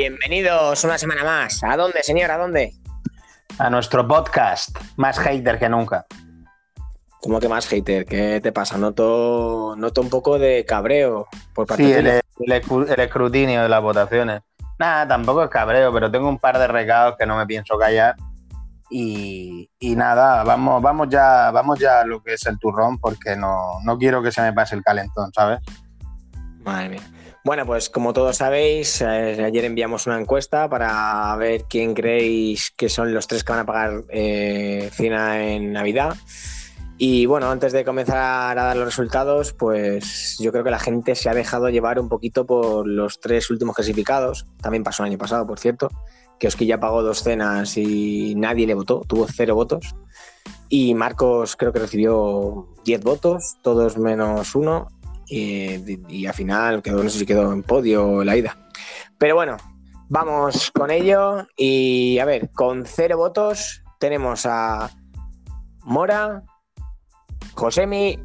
Bienvenidos 0.00 0.84
una 0.84 0.98
semana 0.98 1.24
más. 1.24 1.64
¿A 1.64 1.74
dónde, 1.74 2.02
señor? 2.02 2.30
¿A 2.30 2.36
dónde? 2.36 2.74
A 3.58 3.70
nuestro 3.70 4.06
podcast, 4.06 4.76
más 4.98 5.18
hater 5.18 5.58
que 5.58 5.70
nunca. 5.70 6.04
¿Cómo 7.22 7.40
que 7.40 7.48
más 7.48 7.66
hater? 7.66 8.04
¿Qué 8.04 8.42
te 8.42 8.52
pasa? 8.52 8.76
Noto, 8.76 9.74
noto 9.74 10.02
un 10.02 10.10
poco 10.10 10.38
de 10.38 10.66
cabreo 10.66 11.26
por 11.54 11.66
parte 11.66 11.82
Sí, 11.82 11.94
tuya. 11.94 11.98
el, 12.00 12.52
el- 12.52 12.88
el 12.92 13.00
escrutinio 13.00 13.62
de 13.62 13.70
las 13.70 13.80
votaciones. 13.80 14.42
Nada, 14.78 15.08
tampoco 15.08 15.42
es 15.44 15.48
cabreo, 15.48 15.90
pero 15.94 16.10
tengo 16.10 16.28
un 16.28 16.38
par 16.38 16.58
de 16.58 16.66
recados 16.66 17.14
que 17.18 17.24
no 17.24 17.34
me 17.38 17.46
pienso 17.46 17.78
callar. 17.78 18.16
Y, 18.90 19.70
y 19.78 19.96
nada, 19.96 20.44
vamos, 20.44 20.82
vamos 20.82 21.08
ya, 21.08 21.50
vamos 21.52 21.78
ya 21.78 22.00
a 22.00 22.04
lo 22.04 22.22
que 22.22 22.34
es 22.34 22.44
el 22.44 22.58
turrón, 22.58 22.98
porque 22.98 23.34
no, 23.34 23.80
no 23.82 23.96
quiero 23.96 24.22
que 24.22 24.30
se 24.30 24.42
me 24.42 24.52
pase 24.52 24.74
el 24.74 24.82
calentón, 24.84 25.32
¿sabes? 25.32 25.60
Madre 26.62 26.90
mía. 26.90 27.00
Bueno, 27.46 27.64
pues 27.64 27.90
como 27.90 28.12
todos 28.12 28.38
sabéis, 28.38 29.00
eh, 29.02 29.40
ayer 29.44 29.64
enviamos 29.66 30.08
una 30.08 30.18
encuesta 30.18 30.68
para 30.68 31.36
ver 31.36 31.62
quién 31.68 31.94
creéis 31.94 32.72
que 32.76 32.88
son 32.88 33.14
los 33.14 33.28
tres 33.28 33.44
que 33.44 33.52
van 33.52 33.60
a 33.60 33.64
pagar 33.64 34.02
eh, 34.08 34.90
cena 34.92 35.46
en 35.46 35.72
Navidad. 35.72 36.16
Y 36.98 37.26
bueno, 37.26 37.48
antes 37.48 37.72
de 37.72 37.84
comenzar 37.84 38.58
a 38.58 38.64
dar 38.64 38.76
los 38.76 38.86
resultados, 38.86 39.52
pues 39.52 40.38
yo 40.40 40.50
creo 40.50 40.64
que 40.64 40.72
la 40.72 40.80
gente 40.80 41.14
se 41.14 41.28
ha 41.28 41.34
dejado 41.34 41.68
llevar 41.68 42.00
un 42.00 42.08
poquito 42.08 42.46
por 42.46 42.88
los 42.88 43.20
tres 43.20 43.48
últimos 43.48 43.76
clasificados. 43.76 44.46
También 44.60 44.82
pasó 44.82 45.04
el 45.04 45.10
año 45.10 45.18
pasado, 45.18 45.46
por 45.46 45.60
cierto, 45.60 45.88
que 46.40 46.48
Osquilla 46.48 46.80
pagó 46.80 47.04
dos 47.04 47.22
cenas 47.22 47.76
y 47.76 48.34
nadie 48.34 48.66
le 48.66 48.74
votó, 48.74 49.02
tuvo 49.06 49.24
cero 49.32 49.54
votos. 49.54 49.94
Y 50.68 50.94
Marcos 50.94 51.54
creo 51.54 51.72
que 51.72 51.78
recibió 51.78 52.66
10 52.84 53.02
votos, 53.02 53.56
todos 53.62 53.98
menos 53.98 54.56
uno. 54.56 54.88
Y, 55.28 55.98
y 56.08 56.26
al 56.26 56.34
final 56.34 56.82
quedó, 56.82 57.02
no 57.02 57.10
sé 57.10 57.18
si 57.18 57.26
quedó 57.26 57.52
en 57.52 57.62
podio 57.62 58.24
la 58.24 58.36
ida. 58.36 58.56
Pero 59.18 59.34
bueno, 59.34 59.56
vamos 60.08 60.70
con 60.70 60.90
ello. 60.90 61.46
Y 61.56 62.18
a 62.18 62.24
ver, 62.24 62.50
con 62.52 62.84
cero 62.86 63.18
votos 63.18 63.82
tenemos 63.98 64.46
a 64.46 64.90
Mora, 65.82 66.42
Josemi 67.54 68.18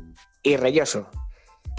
y 0.44 0.58
Reyoso. 0.58 1.08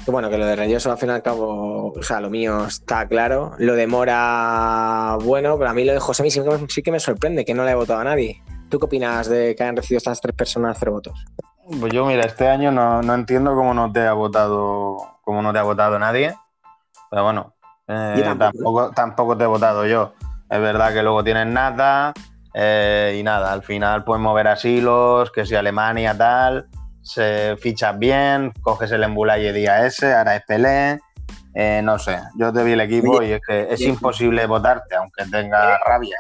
Bueno, 0.07 0.31
que 0.31 0.39
lo 0.39 0.47
de 0.47 0.57
Reyoso 0.57 0.91
al 0.91 0.99
fin 0.99 1.11
y 1.11 1.13
al 1.13 1.23
cabo, 1.23 1.93
o 1.93 2.03
sea, 2.03 2.21
lo 2.21 2.31
mío 2.31 2.65
está 2.67 3.07
claro. 3.07 3.55
Lo 3.59 3.75
de 3.75 3.87
Mora, 3.87 5.17
bueno, 5.23 5.57
pero 5.59 5.71
a 5.71 5.75
mí 5.75 5.85
lo 5.85 5.93
de 5.93 6.01
Josemi 6.01 6.31
sí 6.31 6.41
sí 6.69 6.83
que 6.83 6.91
me 6.91 6.99
sorprende, 6.99 7.45
que 7.45 7.55
no 7.55 7.65
le 7.65 7.73
he 7.73 7.75
votado 7.75 8.01
a 8.01 8.05
nadie. 8.05 8.43
¿Tú 8.69 8.79
qué 8.79 8.87
opinas 8.87 9.29
de 9.29 9.55
que 9.55 9.63
hayan 9.63 9.77
recibido 9.77 9.99
estas 9.99 10.21
tres 10.21 10.35
personas 10.35 10.77
cero 10.81 10.93
votos? 10.93 11.25
Pues 11.79 11.93
yo, 11.93 12.05
mira, 12.07 12.25
este 12.25 12.49
año 12.49 12.73
no, 12.73 13.03
no 13.03 13.15
entiendo 13.15 13.55
cómo 13.55 13.75
no 13.75 13.93
te 13.93 14.01
ha 14.01 14.15
votado, 14.15 15.12
cómo 15.23 15.41
no 15.41 15.53
te 15.53 15.59
ha 15.59 15.63
votado 15.63 15.99
nadie. 15.99 16.35
Pero 17.11 17.25
bueno, 17.25 17.55
eh, 17.89 18.17
Yo 18.19 18.25
tampoco. 18.25 18.53
tampoco, 18.53 18.91
tampoco 18.91 19.37
te 19.39 19.45
he 19.45 19.47
votado 19.47 19.87
yo. 19.87 20.13
Es 20.51 20.61
verdad 20.61 20.93
que 20.93 21.03
luego 21.03 21.25
tienes 21.25 21.47
nada 21.47 22.13
eh, 22.55 23.17
y 23.19 23.23
nada, 23.23 23.53
al 23.53 23.63
final 23.63 24.05
puedes 24.05 24.23
mover 24.23 24.49
asilos, 24.49 25.31
que 25.31 25.47
si 25.47 25.55
Alemania 25.55 26.17
tal, 26.17 26.67
se 27.01 27.57
fichas 27.57 27.99
bien, 27.99 28.53
coges 28.61 28.93
el 28.93 29.03
embulaye 29.03 29.53
día 29.53 29.87
ese, 29.87 30.15
ahora 30.15 30.37
es 30.37 30.45
Pelé, 30.47 31.01
eh, 31.55 31.81
no 31.83 31.99
sé, 31.99 32.19
yo 32.39 32.53
te 32.53 32.63
vi 32.63 32.73
el 32.73 32.81
equipo 32.81 33.19
Oye, 33.19 33.29
y 33.29 33.33
es 33.33 33.41
que 33.47 33.73
es 33.73 33.81
imposible 33.81 34.47
votarte, 34.47 34.95
aunque 34.97 35.25
tenga 35.31 35.79
rabia. 35.79 36.19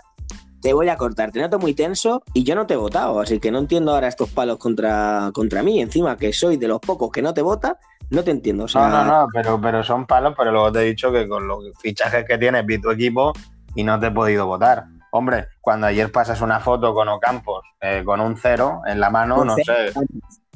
Te 0.63 0.73
voy 0.73 0.89
a 0.89 0.97
cortar, 0.97 1.33
te 1.33 1.41
noto 1.41 1.59
muy 1.59 1.75
tenso 1.75 2.23
y 2.33 2.45
yo 2.45 2.55
no 2.55 2.67
te 2.67 2.75
he 2.75 2.77
votado, 2.77 3.21
así 3.21 3.41
que 3.41 3.51
no 3.51 3.59
entiendo 3.59 3.93
ahora 3.93 4.07
estos 4.07 4.31
palos 4.31 4.59
contra, 4.59 5.31
contra 5.35 5.63
mí. 5.63 5.81
Encima 5.81 6.17
que 6.17 6.33
soy 6.33 6.57
de 6.57 6.69
los 6.69 6.79
pocos 6.79 7.11
que 7.11 7.21
no 7.21 7.35
te 7.35 7.43
vota, 7.43 7.79
no 8.13 8.23
te 8.23 8.31
entiendo. 8.31 8.65
O 8.65 8.69
sea, 8.69 8.89
No, 8.89 9.05
no, 9.05 9.21
no, 9.23 9.27
pero, 9.33 9.61
pero 9.61 9.83
son 9.83 10.07
palos, 10.07 10.35
pero 10.37 10.53
luego 10.53 10.71
te 10.71 10.81
he 10.81 10.85
dicho 10.85 11.11
que 11.11 11.29
con 11.29 11.47
los 11.49 11.65
fichajes 11.81 12.25
que 12.25 12.39
tienes 12.39 12.65
vi 12.65 12.81
tu 12.81 12.91
equipo 12.91 13.33
y 13.75 13.83
no 13.85 13.99
te 13.99 14.07
he 14.09 14.11
podido 14.11 14.47
votar. 14.47 14.85
Hombre, 15.11 15.49
cuando 15.61 15.87
ayer 15.87 16.11
pasas 16.11 16.41
una 16.41 16.61
foto 16.61 16.95
con 16.95 17.09
Ocampos 17.09 17.65
eh, 17.81 18.03
con 18.05 18.21
un 18.21 18.37
cero 18.37 18.83
en 18.87 19.01
la 19.01 19.11
mano, 19.11 19.41
un 19.41 19.49
no 19.49 19.55
cero, 19.57 19.73
sé. 19.93 20.01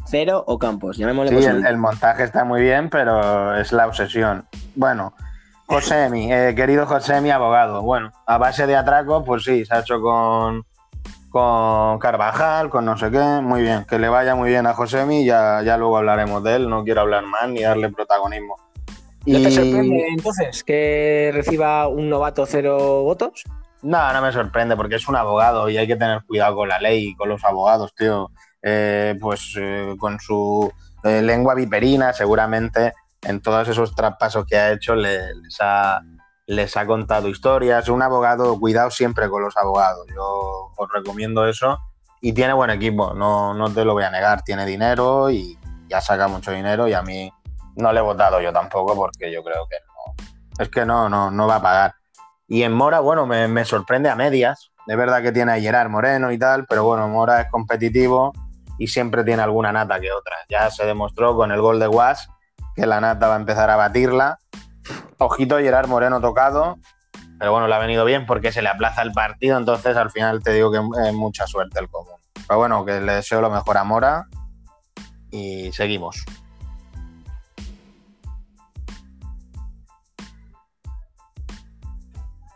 Cero 0.06 0.44
o 0.46 0.58
Campos, 0.58 0.96
llamémosle 0.96 1.42
Sí, 1.42 1.46
el, 1.48 1.66
el 1.66 1.76
montaje 1.76 2.22
está 2.22 2.44
muy 2.44 2.60
bien, 2.60 2.88
pero 2.88 3.56
es 3.56 3.72
la 3.72 3.86
obsesión. 3.86 4.46
Bueno, 4.76 5.14
Josemi, 5.66 6.32
eh, 6.32 6.54
querido 6.54 6.86
Josemi, 6.86 7.30
abogado. 7.30 7.82
Bueno, 7.82 8.12
a 8.24 8.38
base 8.38 8.66
de 8.66 8.76
atraco, 8.76 9.24
pues 9.24 9.42
sí, 9.44 9.64
se 9.64 9.74
ha 9.74 9.80
hecho 9.80 10.00
con, 10.00 10.64
con 11.36 11.98
Carvajal, 11.98 12.70
con 12.70 12.86
no 12.86 12.96
sé 12.96 13.10
qué. 13.10 13.40
Muy 13.42 13.60
bien, 13.60 13.84
que 13.84 13.98
le 13.98 14.08
vaya 14.08 14.34
muy 14.34 14.48
bien 14.48 14.66
a 14.66 14.72
Josemi, 14.72 15.22
ya, 15.26 15.60
ya 15.62 15.76
luego 15.76 15.98
hablaremos 15.98 16.42
de 16.42 16.54
él. 16.56 16.68
No 16.70 16.82
quiero 16.82 17.02
hablar 17.02 17.24
más 17.26 17.46
ni 17.50 17.60
darle 17.60 17.90
protagonismo. 17.90 18.56
¿No 19.26 19.42
te 19.42 19.50
sorprende 19.50 20.06
entonces 20.08 20.64
que 20.64 21.30
reciba 21.34 21.88
un 21.88 22.08
novato 22.08 22.46
cero 22.46 23.02
votos? 23.02 23.42
No, 23.82 24.12
no 24.14 24.22
me 24.22 24.32
sorprende 24.32 24.76
porque 24.76 24.94
es 24.94 25.06
un 25.08 25.16
abogado 25.16 25.68
y 25.68 25.76
hay 25.76 25.86
que 25.86 25.96
tener 25.96 26.22
cuidado 26.24 26.56
con 26.56 26.68
la 26.70 26.78
ley 26.78 27.08
y 27.08 27.14
con 27.16 27.28
los 27.28 27.44
abogados, 27.44 27.94
tío. 27.94 28.30
Eh, 28.62 29.14
pues 29.20 29.54
eh, 29.60 29.94
con 29.98 30.18
su 30.18 30.72
eh, 31.04 31.20
lengua 31.20 31.54
viperina, 31.54 32.14
seguramente 32.14 32.94
en 33.22 33.42
todos 33.42 33.68
esos 33.68 33.94
traspasos 33.94 34.46
que 34.46 34.56
ha 34.56 34.72
hecho 34.72 34.94
le- 34.94 35.34
les, 35.34 35.56
ha, 35.60 36.00
les 36.46 36.76
ha 36.76 36.86
contado 36.86 37.28
historias. 37.28 37.88
Un 37.88 38.02
abogado, 38.02 38.58
cuidado 38.58 38.90
siempre 38.90 39.28
con 39.28 39.42
los 39.42 39.56
abogados. 39.56 40.06
Yo 40.14 40.72
os 40.76 40.92
recomiendo 40.92 41.46
eso. 41.46 41.78
Y 42.20 42.32
tiene 42.32 42.54
buen 42.54 42.70
equipo, 42.70 43.12
no, 43.14 43.54
no 43.54 43.70
te 43.70 43.84
lo 43.84 43.92
voy 43.92 44.04
a 44.04 44.10
negar. 44.10 44.42
Tiene 44.42 44.64
dinero 44.64 45.30
y 45.30 45.58
ya 45.88 46.00
saca 46.00 46.28
mucho 46.28 46.50
dinero 46.50 46.88
y 46.88 46.94
a 46.94 47.02
mí 47.02 47.30
no 47.76 47.92
le 47.92 48.00
he 48.00 48.02
votado 48.02 48.40
yo 48.40 48.52
tampoco 48.52 48.94
porque 48.96 49.30
yo 49.30 49.44
creo 49.44 49.66
que 49.68 49.76
no. 49.86 50.24
Es 50.58 50.70
que 50.70 50.84
no, 50.86 51.08
no, 51.08 51.30
no 51.30 51.46
va 51.46 51.56
a 51.56 51.62
pagar. 51.62 51.94
Y 52.48 52.62
en 52.62 52.72
Mora, 52.72 53.00
bueno, 53.00 53.26
me, 53.26 53.64
sorprende 53.64 54.08
a 54.08 54.16
medias. 54.16 54.70
Es 54.86 54.96
verdad 54.96 55.22
que 55.22 55.32
tiene 55.32 55.52
a 55.52 55.60
Gerard 55.60 55.90
Moreno 55.90 56.30
y 56.30 56.38
tal, 56.38 56.64
pero 56.66 56.84
bueno, 56.84 57.08
Mora 57.08 57.40
es 57.40 57.50
competitivo 57.50 58.32
y 58.78 58.86
siempre 58.86 59.24
tiene 59.24 59.42
alguna 59.42 59.72
nata 59.72 60.00
que 60.00 60.12
otra. 60.12 60.36
Ya 60.48 60.70
se 60.70 60.86
demostró 60.86 61.36
con 61.36 61.50
el 61.50 61.60
gol 61.60 61.80
de 61.80 61.88
Guas 61.88 62.28
que 62.74 62.86
la 62.86 63.00
nata 63.00 63.28
va 63.28 63.34
a 63.34 63.38
empezar 63.38 63.68
a 63.68 63.76
batirla. 63.76 64.38
Ojito 65.18 65.58
Gerard 65.58 65.88
Moreno 65.88 66.20
tocado, 66.20 66.78
pero 67.38 67.52
bueno, 67.52 67.68
le 67.68 67.74
ha 67.74 67.78
venido 67.78 68.04
bien 68.04 68.26
porque 68.26 68.52
se 68.52 68.62
le 68.62 68.68
aplaza 68.68 69.02
el 69.02 69.12
partido, 69.12 69.58
entonces 69.58 69.96
al 69.96 70.10
final 70.10 70.42
te 70.42 70.52
digo 70.52 70.70
que 70.70 70.78
es 70.78 71.14
mucha 71.14 71.46
suerte 71.46 71.80
el 71.80 71.88
común. 71.88 72.14
Pero 72.46 72.58
bueno, 72.58 72.84
que 72.84 73.00
le 73.00 73.14
deseo 73.14 73.40
lo 73.40 73.50
mejor 73.50 73.76
a 73.78 73.84
Mora 73.84 74.26
y 75.30 75.72
seguimos. 75.72 76.24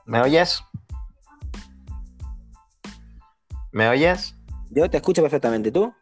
¿Me 0.05 0.21
oyes? 0.21 0.63
¿Me 3.73 3.89
oyes? 3.89 4.35
Yo 4.71 4.91
te 4.91 4.97
escucho 4.97 5.23
perfectamente, 5.23 5.71
¿tú? 5.71 5.95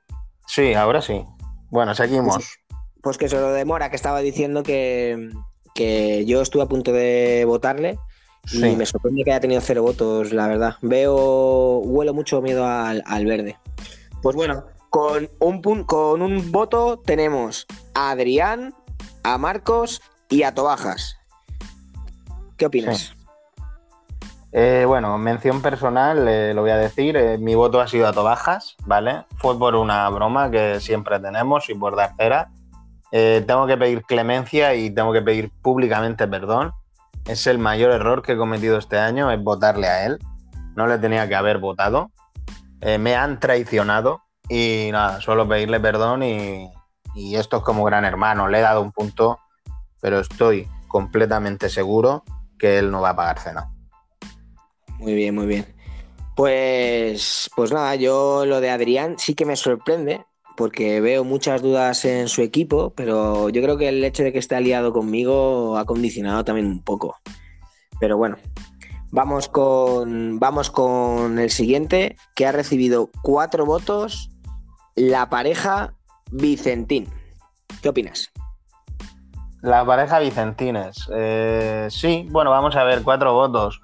Sí, 0.46 0.74
ahora 0.74 1.02
sí. 1.02 1.24
Bueno, 1.70 1.94
seguimos. 1.94 2.58
Pues 3.02 3.18
que 3.18 3.26
eso 3.26 3.40
lo 3.40 3.52
de 3.52 3.64
Mora, 3.64 3.90
que 3.90 3.96
estaba 3.96 4.20
diciendo 4.20 4.62
que, 4.62 5.30
que 5.78 6.24
yo 6.26 6.42
estuve 6.42 6.64
a 6.64 6.66
punto 6.66 6.90
de 6.92 7.44
votarle 7.46 7.98
y 8.46 8.48
Sí. 8.60 8.76
me 8.76 8.84
sorprende 8.84 9.22
que 9.22 9.30
haya 9.30 9.38
tenido 9.40 9.60
cero 9.60 9.82
votos, 9.84 10.32
la 10.32 10.48
verdad. 10.48 10.74
Veo, 10.82 11.78
huelo 11.78 12.12
mucho 12.14 12.42
miedo 12.42 12.66
al, 12.66 13.04
al 13.06 13.24
verde. 13.26 13.56
Pues 14.20 14.34
bueno, 14.34 14.64
con 14.90 15.28
un, 15.38 15.62
pun- 15.62 15.84
con 15.86 16.20
un 16.22 16.50
voto 16.50 16.98
tenemos 16.98 17.66
a 17.94 18.10
Adrián, 18.10 18.74
a 19.22 19.38
Marcos 19.38 20.02
y 20.28 20.42
a 20.42 20.52
Tobajas. 20.52 21.16
¿Qué 22.56 22.66
opinas? 22.66 22.98
Sí. 22.98 23.12
Eh, 24.50 24.84
bueno, 24.86 25.16
mención 25.18 25.60
personal, 25.62 26.26
eh, 26.26 26.54
lo 26.54 26.62
voy 26.62 26.70
a 26.70 26.78
decir. 26.78 27.16
eh, 27.16 27.38
mi 27.38 27.54
voto 27.54 27.80
ha 27.80 27.86
sido 27.86 28.08
a 28.08 28.12
Tobajas, 28.12 28.76
¿vale? 28.86 29.24
Fue 29.36 29.56
por 29.58 29.76
una 29.76 30.08
broma 30.08 30.50
que 30.50 30.80
siempre 30.80 31.20
tenemos 31.20 31.68
y 31.68 31.74
por 31.74 31.94
dar 31.94 32.14
cera. 32.16 32.50
Eh, 33.12 33.42
tengo 33.46 33.66
que 33.66 33.76
pedir 33.76 34.02
clemencia 34.02 34.74
y 34.74 34.90
tengo 34.90 35.12
que 35.12 35.22
pedir 35.22 35.50
públicamente 35.62 36.26
perdón. 36.28 36.72
Es 37.26 37.46
el 37.46 37.58
mayor 37.58 37.92
error 37.92 38.22
que 38.22 38.32
he 38.32 38.36
cometido 38.36 38.78
este 38.78 38.98
año, 38.98 39.30
es 39.30 39.42
votarle 39.42 39.88
a 39.88 40.06
él. 40.06 40.18
No 40.76 40.86
le 40.86 40.98
tenía 40.98 41.28
que 41.28 41.34
haber 41.34 41.58
votado. 41.58 42.10
Eh, 42.80 42.98
me 42.98 43.16
han 43.16 43.40
traicionado 43.40 44.22
y 44.48 44.90
nada, 44.92 45.20
solo 45.20 45.48
pedirle 45.48 45.80
perdón 45.80 46.22
y, 46.22 46.70
y 47.14 47.36
esto 47.36 47.58
es 47.58 47.62
como 47.62 47.84
gran 47.84 48.04
hermano. 48.04 48.48
Le 48.48 48.58
he 48.58 48.62
dado 48.62 48.80
un 48.80 48.92
punto, 48.92 49.38
pero 50.00 50.20
estoy 50.20 50.68
completamente 50.86 51.68
seguro 51.68 52.24
que 52.58 52.78
él 52.78 52.90
no 52.90 53.00
va 53.00 53.10
a 53.10 53.16
pagar 53.16 53.38
cena. 53.38 53.70
Muy 54.98 55.14
bien, 55.14 55.34
muy 55.34 55.46
bien. 55.46 55.66
Pues, 56.34 57.50
pues 57.56 57.72
nada, 57.72 57.94
yo 57.96 58.46
lo 58.46 58.60
de 58.60 58.70
Adrián 58.70 59.16
sí 59.18 59.34
que 59.34 59.44
me 59.44 59.56
sorprende, 59.56 60.24
porque 60.58 61.00
veo 61.00 61.22
muchas 61.22 61.62
dudas 61.62 62.04
en 62.04 62.26
su 62.26 62.42
equipo, 62.42 62.92
pero 62.96 63.48
yo 63.48 63.62
creo 63.62 63.78
que 63.78 63.88
el 63.88 64.02
hecho 64.02 64.24
de 64.24 64.32
que 64.32 64.40
esté 64.40 64.56
aliado 64.56 64.92
conmigo 64.92 65.78
ha 65.78 65.84
condicionado 65.84 66.44
también 66.44 66.66
un 66.66 66.82
poco. 66.82 67.16
Pero 68.00 68.16
bueno, 68.16 68.38
vamos 69.12 69.48
con, 69.48 70.40
vamos 70.40 70.72
con 70.72 71.38
el 71.38 71.50
siguiente, 71.50 72.16
que 72.34 72.44
ha 72.44 72.50
recibido 72.50 73.08
cuatro 73.22 73.66
votos, 73.66 74.30
la 74.96 75.30
pareja 75.30 75.94
Vicentín. 76.32 77.08
¿Qué 77.80 77.90
opinas? 77.90 78.32
La 79.62 79.86
pareja 79.86 80.18
Vicentines. 80.18 81.08
Eh, 81.14 81.86
sí, 81.88 82.26
bueno, 82.30 82.50
vamos 82.50 82.74
a 82.74 82.82
ver, 82.82 83.04
cuatro 83.04 83.32
votos. 83.32 83.80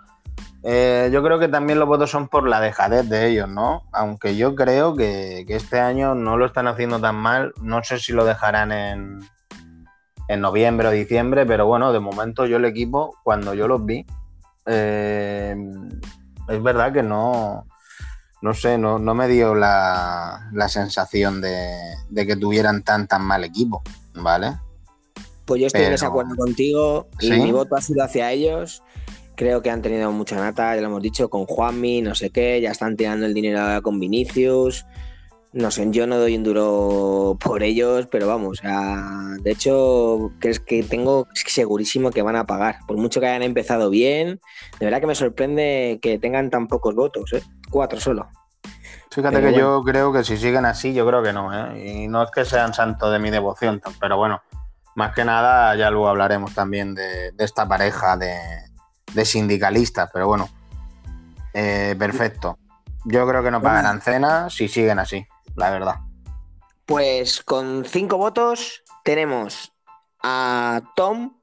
Eh, 0.66 1.10
yo 1.12 1.22
creo 1.22 1.38
que 1.38 1.48
también 1.48 1.78
los 1.78 1.86
votos 1.86 2.10
son 2.10 2.28
por 2.28 2.48
la 2.48 2.58
dejadez 2.58 3.06
de 3.06 3.28
ellos, 3.28 3.48
¿no? 3.50 3.82
Aunque 3.92 4.34
yo 4.34 4.54
creo 4.54 4.96
que, 4.96 5.44
este 5.46 5.78
año 5.78 6.14
no 6.14 6.38
lo 6.38 6.46
están 6.46 6.68
haciendo 6.68 6.98
tan 6.98 7.16
mal. 7.16 7.52
No 7.60 7.84
sé 7.84 7.98
si 7.98 8.12
lo 8.12 8.24
dejarán 8.24 8.72
en, 8.72 9.20
en 10.28 10.40
noviembre 10.40 10.88
o 10.88 10.90
diciembre, 10.90 11.44
pero 11.44 11.66
bueno, 11.66 11.92
de 11.92 12.00
momento 12.00 12.46
yo 12.46 12.56
el 12.56 12.64
equipo, 12.64 13.14
cuando 13.22 13.52
yo 13.52 13.68
los 13.68 13.84
vi, 13.84 14.06
eh, 14.64 15.54
es 16.48 16.62
verdad 16.62 16.94
que 16.94 17.02
no, 17.02 17.66
no 18.40 18.54
sé, 18.54 18.78
no, 18.78 18.98
me 18.98 19.28
dio 19.28 19.54
la, 19.54 20.50
sensación 20.68 21.42
de, 21.42 21.94
que 22.14 22.36
tuvieran 22.36 22.82
tan 22.82 23.06
tan 23.06 23.20
mal 23.20 23.44
equipo, 23.44 23.82
¿vale? 24.14 24.54
Pues 25.44 25.60
yo 25.60 25.66
estoy 25.66 25.82
en 25.82 25.90
desacuerdo 25.90 26.34
contigo 26.36 27.08
y 27.20 27.30
mi 27.32 27.52
voto 27.52 27.76
ha 27.76 27.82
sido 27.82 28.02
hacia 28.02 28.32
ellos 28.32 28.82
Creo 29.36 29.62
que 29.62 29.70
han 29.70 29.82
tenido 29.82 30.12
mucha 30.12 30.36
nata, 30.36 30.74
ya 30.74 30.80
lo 30.80 30.88
hemos 30.88 31.02
dicho, 31.02 31.28
con 31.28 31.46
Juanmi, 31.46 32.02
no 32.02 32.14
sé 32.14 32.30
qué, 32.30 32.60
ya 32.60 32.70
están 32.70 32.96
tirando 32.96 33.26
el 33.26 33.34
dinero 33.34 33.82
con 33.82 33.98
Vinicius. 33.98 34.86
No 35.52 35.70
sé, 35.70 35.86
yo 35.90 36.08
no 36.08 36.18
doy 36.18 36.36
un 36.36 36.42
duro 36.42 37.36
por 37.40 37.62
ellos, 37.62 38.08
pero 38.10 38.26
vamos, 38.26 38.60
de 38.60 39.50
hecho, 39.50 40.32
crees 40.40 40.58
que 40.58 40.82
tengo 40.82 41.28
segurísimo 41.32 42.10
que 42.10 42.22
van 42.22 42.34
a 42.34 42.44
pagar. 42.44 42.78
Por 42.88 42.96
mucho 42.96 43.20
que 43.20 43.26
hayan 43.26 43.42
empezado 43.42 43.88
bien, 43.88 44.40
de 44.80 44.86
verdad 44.86 45.00
que 45.00 45.06
me 45.06 45.14
sorprende 45.14 46.00
que 46.02 46.18
tengan 46.18 46.50
tan 46.50 46.66
pocos 46.66 46.96
votos, 46.96 47.32
¿eh? 47.34 47.42
cuatro 47.70 48.00
solo. 48.00 48.28
Fíjate 49.12 49.40
que 49.40 49.54
yo 49.54 49.82
creo 49.84 50.12
que 50.12 50.24
si 50.24 50.36
siguen 50.36 50.64
así, 50.64 50.92
yo 50.92 51.06
creo 51.06 51.22
que 51.22 51.32
no, 51.32 51.52
¿eh? 51.54 52.02
Y 52.02 52.08
no 52.08 52.24
es 52.24 52.32
que 52.32 52.44
sean 52.44 52.74
santos 52.74 53.12
de 53.12 53.20
mi 53.20 53.30
devoción, 53.30 53.80
pero 54.00 54.16
bueno, 54.16 54.42
más 54.96 55.14
que 55.14 55.24
nada 55.24 55.76
ya 55.76 55.88
luego 55.88 56.08
hablaremos 56.08 56.52
también 56.52 56.96
de 56.96 57.32
esta 57.38 57.68
pareja 57.68 58.16
de, 58.16 58.34
de 59.14 59.24
sindicalistas, 59.24 60.10
pero 60.12 60.26
bueno, 60.26 60.48
eh, 61.52 61.94
perfecto. 61.98 62.58
Yo 63.04 63.26
creo 63.26 63.42
que 63.42 63.50
no 63.50 63.62
pagarán 63.62 64.00
cena 64.00 64.50
si 64.50 64.68
siguen 64.68 64.98
así, 64.98 65.26
la 65.56 65.70
verdad. 65.70 65.96
Pues 66.86 67.42
con 67.42 67.84
cinco 67.84 68.18
votos 68.18 68.82
tenemos 69.04 69.72
a 70.22 70.82
Tom 70.96 71.34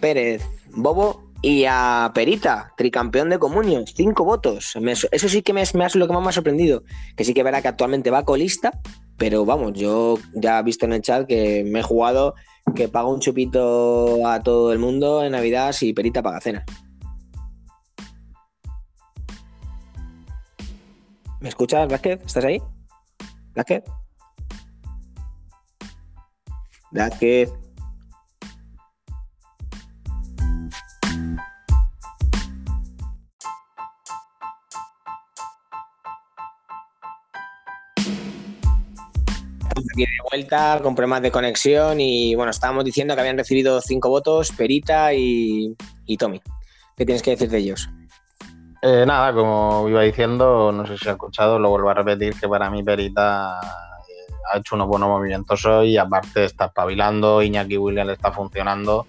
Pérez 0.00 0.42
Bobo 0.70 1.24
y 1.42 1.66
a 1.68 2.10
Perita, 2.14 2.72
tricampeón 2.76 3.28
de 3.28 3.38
comunios, 3.38 3.92
cinco 3.94 4.24
votos. 4.24 4.74
eso 5.12 5.28
sí 5.28 5.42
que 5.42 5.52
me, 5.52 5.62
me 5.74 5.88
lo 5.94 6.06
que 6.06 6.12
más 6.12 6.22
me 6.22 6.28
ha 6.30 6.32
sorprendido. 6.32 6.82
Que 7.16 7.24
sí 7.24 7.34
que 7.34 7.42
verá 7.42 7.60
que 7.60 7.68
actualmente 7.68 8.10
va 8.10 8.24
colista, 8.24 8.80
pero 9.18 9.44
vamos, 9.44 9.74
yo 9.74 10.18
ya 10.32 10.58
he 10.58 10.62
visto 10.62 10.86
en 10.86 10.94
el 10.94 11.02
chat 11.02 11.26
que 11.26 11.62
me 11.66 11.80
he 11.80 11.82
jugado 11.82 12.34
que 12.74 12.88
pago 12.88 13.12
un 13.12 13.20
chupito 13.20 14.26
a 14.26 14.42
todo 14.42 14.72
el 14.72 14.78
mundo 14.78 15.22
en 15.22 15.32
Navidad 15.32 15.72
si 15.72 15.92
Perita 15.92 16.22
paga 16.22 16.40
cena. 16.40 16.64
¿Me 21.40 21.48
escuchas, 21.48 21.88
Vázquez? 21.88 22.20
¿Estás 22.24 22.44
ahí? 22.44 22.62
¿Vázquez? 23.54 23.84
Vázquez. 26.90 27.52
Vuelta 40.34 40.80
con 40.82 40.96
problemas 40.96 41.22
de 41.22 41.30
conexión 41.30 42.00
y 42.00 42.34
bueno, 42.34 42.50
estábamos 42.50 42.84
diciendo 42.84 43.14
que 43.14 43.20
habían 43.20 43.38
recibido 43.38 43.80
cinco 43.80 44.08
votos, 44.08 44.50
Perita 44.50 45.14
y, 45.14 45.76
Tommy. 46.18 46.42
¿Qué 46.96 47.06
tienes 47.06 47.22
que 47.22 47.30
decir 47.30 47.48
de 47.48 47.58
ellos? 47.58 47.88
Eh, 48.82 49.04
nada, 49.06 49.32
como 49.32 49.88
iba 49.88 50.02
diciendo, 50.02 50.72
no 50.72 50.84
sé 50.88 50.98
si 50.98 51.08
ha 51.08 51.12
escuchado, 51.12 51.60
lo 51.60 51.70
vuelvo 51.70 51.90
a 51.90 51.94
repetir, 51.94 52.34
que 52.34 52.48
para 52.48 52.68
mí 52.68 52.82
Perita 52.82 53.60
eh, 53.62 54.32
ha 54.52 54.58
hecho 54.58 54.74
unos 54.74 54.88
buenos 54.88 55.08
movimientos 55.08 55.64
hoy 55.66 55.90
y 55.90 55.98
aparte 55.98 56.44
está 56.44 56.64
espabilando, 56.64 57.40
Iñaki 57.40 57.78
Williams 57.78 58.10
está 58.10 58.32
funcionando, 58.32 59.06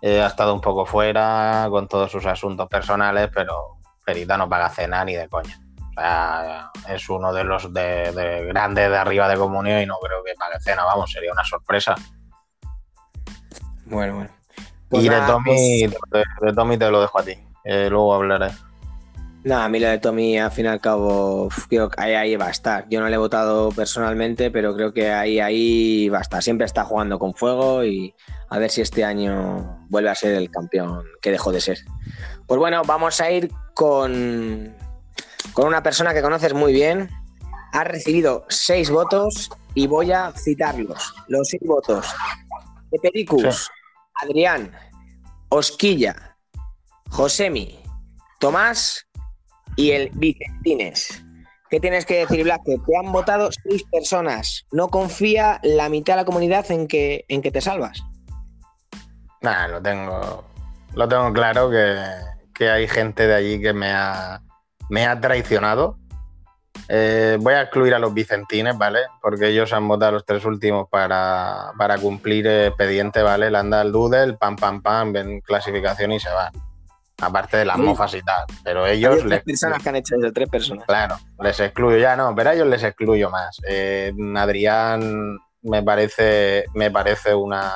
eh, 0.00 0.20
ha 0.20 0.26
estado 0.26 0.54
un 0.54 0.60
poco 0.60 0.84
fuera 0.84 1.68
con 1.70 1.86
todos 1.86 2.10
sus 2.10 2.26
asuntos 2.26 2.68
personales, 2.68 3.30
pero 3.32 3.76
Perita 4.04 4.36
no 4.36 4.48
paga 4.48 4.68
cena 4.70 5.04
ni 5.04 5.14
de 5.14 5.28
coña 5.28 5.61
es 6.88 7.08
uno 7.08 7.32
de 7.32 7.44
los 7.44 7.72
de, 7.72 8.46
grandes 8.48 8.90
de 8.90 8.96
arriba 8.96 9.28
de 9.28 9.36
comunión 9.36 9.80
y 9.80 9.86
no 9.86 9.98
creo 9.98 10.22
que 10.24 10.34
pague 10.34 10.60
cena, 10.60 10.84
vamos, 10.84 11.10
sería 11.10 11.32
una 11.32 11.44
sorpresa. 11.44 11.94
Bueno, 13.86 14.14
bueno. 14.16 14.30
y 14.90 15.08
de, 15.08 15.20
Tommy, 15.22 15.88
pues- 16.10 16.24
de, 16.40 16.52
Tommy 16.54 16.78
te 16.78 16.90
lo 16.90 17.00
dejo 17.00 17.18
a 17.18 17.22
ti, 17.22 17.36
luego 17.64 18.14
hablaré. 18.14 18.50
Nada, 19.44 19.64
a 19.64 19.68
mí 19.68 19.80
lo 19.80 19.88
de 19.88 19.98
Tommy, 19.98 20.38
al 20.38 20.52
fin 20.52 20.66
y 20.66 20.68
al 20.68 20.80
cabo, 20.80 21.48
creo 21.68 21.90
que 21.90 22.00
ahí, 22.00 22.14
ahí 22.14 22.36
va 22.36 22.46
a 22.46 22.50
estar. 22.50 22.86
Yo 22.88 23.00
no 23.00 23.08
le 23.08 23.16
he 23.16 23.18
votado 23.18 23.70
personalmente, 23.70 24.52
pero 24.52 24.72
creo 24.76 24.94
que 24.94 25.10
ahí, 25.10 25.40
ahí 25.40 26.08
va 26.08 26.18
a 26.18 26.20
estar. 26.20 26.40
Siempre 26.44 26.64
está 26.64 26.84
jugando 26.84 27.18
con 27.18 27.34
fuego 27.34 27.84
y 27.84 28.14
a 28.50 28.58
ver 28.58 28.70
si 28.70 28.82
este 28.82 29.04
año 29.04 29.84
vuelve 29.88 30.10
a 30.10 30.14
ser 30.14 30.34
el 30.34 30.48
campeón 30.48 31.02
que 31.20 31.32
dejó 31.32 31.50
de 31.50 31.60
ser. 31.60 31.78
Pues 32.46 32.60
bueno, 32.60 32.82
vamos 32.86 33.20
a 33.20 33.32
ir 33.32 33.50
con 33.74 34.76
con 35.52 35.66
una 35.66 35.82
persona 35.82 36.14
que 36.14 36.22
conoces 36.22 36.54
muy 36.54 36.72
bien. 36.72 37.10
Ha 37.72 37.84
recibido 37.84 38.44
seis 38.48 38.90
votos 38.90 39.50
y 39.74 39.86
voy 39.86 40.12
a 40.12 40.32
citarlos. 40.32 41.14
Los 41.28 41.48
seis 41.48 41.62
votos 41.64 42.06
de 42.90 42.98
Pericus, 42.98 43.70
Adrián, 44.22 44.72
Osquilla, 45.48 46.36
Josemi, 47.08 47.82
Tomás 48.38 49.06
y 49.76 49.92
el 49.92 50.10
Vicentines. 50.14 51.22
¿Qué 51.70 51.80
tienes 51.80 52.04
que 52.04 52.18
decir, 52.18 52.44
Black? 52.44 52.62
Que 52.66 52.76
te 52.76 52.96
han 52.98 53.12
votado 53.12 53.48
seis 53.66 53.82
personas. 53.90 54.66
No 54.72 54.88
confía 54.88 55.58
la 55.62 55.88
mitad 55.88 56.14
de 56.14 56.18
la 56.18 56.24
comunidad 56.26 56.70
en 56.70 56.86
que, 56.86 57.24
en 57.28 57.40
que 57.40 57.50
te 57.50 57.62
salvas. 57.62 58.02
Nada, 59.40 59.68
lo 59.68 59.82
tengo, 59.82 60.44
lo 60.94 61.08
tengo 61.08 61.32
claro 61.32 61.70
que, 61.70 61.96
que 62.54 62.68
hay 62.68 62.86
gente 62.86 63.26
de 63.26 63.34
allí 63.34 63.60
que 63.60 63.72
me 63.72 63.90
ha, 63.90 64.42
me 64.88 65.06
ha 65.06 65.20
traicionado. 65.20 65.98
Eh, 66.88 67.38
voy 67.40 67.54
a 67.54 67.62
excluir 67.62 67.94
a 67.94 67.98
los 67.98 68.12
vicentines, 68.12 68.76
¿vale? 68.76 69.00
Porque 69.20 69.48
ellos 69.48 69.72
han 69.72 69.86
votado 69.86 70.12
los 70.12 70.24
tres 70.24 70.44
últimos 70.44 70.88
para, 70.88 71.72
cumplir 72.00 72.46
expediente, 72.46 73.22
¿vale? 73.22 73.50
Le 73.50 73.58
anda 73.58 73.82
el 73.82 73.92
doodle, 73.92 74.34
pam, 74.34 74.56
pam, 74.56 74.82
pam, 74.82 75.12
ven 75.12 75.40
clasificación 75.40 76.12
y 76.12 76.20
se 76.20 76.30
van. 76.30 76.52
Aparte 77.20 77.58
de 77.58 77.64
las 77.64 77.78
mofas 77.78 78.14
y 78.14 78.22
tal. 78.22 78.44
Pero 78.64 78.86
ellos. 78.86 79.22
Hay 79.22 79.28
tres 79.28 79.44
personas 79.44 79.82
que 79.82 79.88
han 79.88 79.96
hecho 79.96 80.16
eso, 80.16 80.32
tres 80.32 80.48
personas. 80.48 80.84
Claro, 80.86 81.16
les 81.40 81.60
excluyo 81.60 81.98
ya, 81.98 82.16
no, 82.16 82.34
pero 82.34 82.50
a 82.50 82.54
ellos 82.54 82.66
les 82.66 82.82
excluyo 82.82 83.30
más. 83.30 83.60
Eh, 83.66 84.12
Adrián 84.36 85.38
me 85.62 85.82
parece, 85.82 86.64
me 86.74 86.90
parece 86.90 87.34
una, 87.34 87.72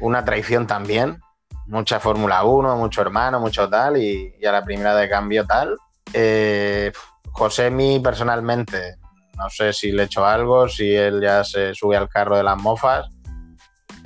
una 0.00 0.24
traición 0.24 0.66
también 0.66 1.20
mucha 1.66 2.00
Fórmula 2.00 2.44
1, 2.44 2.76
mucho 2.76 3.02
hermano, 3.02 3.40
mucho 3.40 3.68
tal, 3.68 3.96
y, 3.96 4.34
a 4.44 4.52
la 4.52 4.64
primera 4.64 4.94
de 4.94 5.08
cambio 5.08 5.46
tal. 5.46 5.76
Eh, 6.12 6.92
Josemi, 7.32 8.00
personalmente, 8.00 8.96
no 9.36 9.48
sé 9.50 9.72
si 9.72 9.92
le 9.92 10.02
he 10.02 10.06
hecho 10.06 10.24
algo, 10.24 10.68
si 10.68 10.94
él 10.94 11.20
ya 11.20 11.42
se 11.44 11.74
sube 11.74 11.96
al 11.96 12.08
carro 12.08 12.36
de 12.36 12.42
las 12.42 12.60
mofas. 12.60 13.08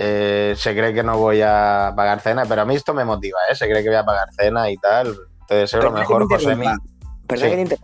Eh, 0.01 0.55
se 0.57 0.77
cree 0.77 0.95
que 0.95 1.03
no 1.03 1.19
voy 1.19 1.43
a 1.43 1.93
pagar 1.97 2.21
cena, 2.21 2.45
pero 2.49 2.63
a 2.63 2.65
mí 2.65 2.77
esto 2.77 2.95
me 2.95 3.05
motiva, 3.05 3.39
¿eh? 3.51 3.55
Se 3.55 3.69
cree 3.69 3.83
que 3.83 3.89
voy 3.89 3.99
a 3.99 4.05
pagar 4.05 4.29
cena 4.33 4.71
y 4.71 4.77
tal. 4.77 5.15
Te 5.49 5.57
deseo 5.57 5.83
lo 5.83 5.93
mejor, 5.93 6.29
Josemi. 6.29 6.67
Perdón 7.27 7.69
que 7.69 7.77
te 7.77 7.79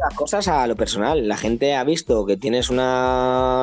las 0.00 0.14
cosas 0.16 0.48
a 0.48 0.66
lo 0.66 0.74
personal. 0.74 1.28
La 1.28 1.36
gente 1.36 1.76
ha 1.76 1.84
visto 1.84 2.26
que 2.26 2.36
tienes 2.36 2.70
un 2.70 2.80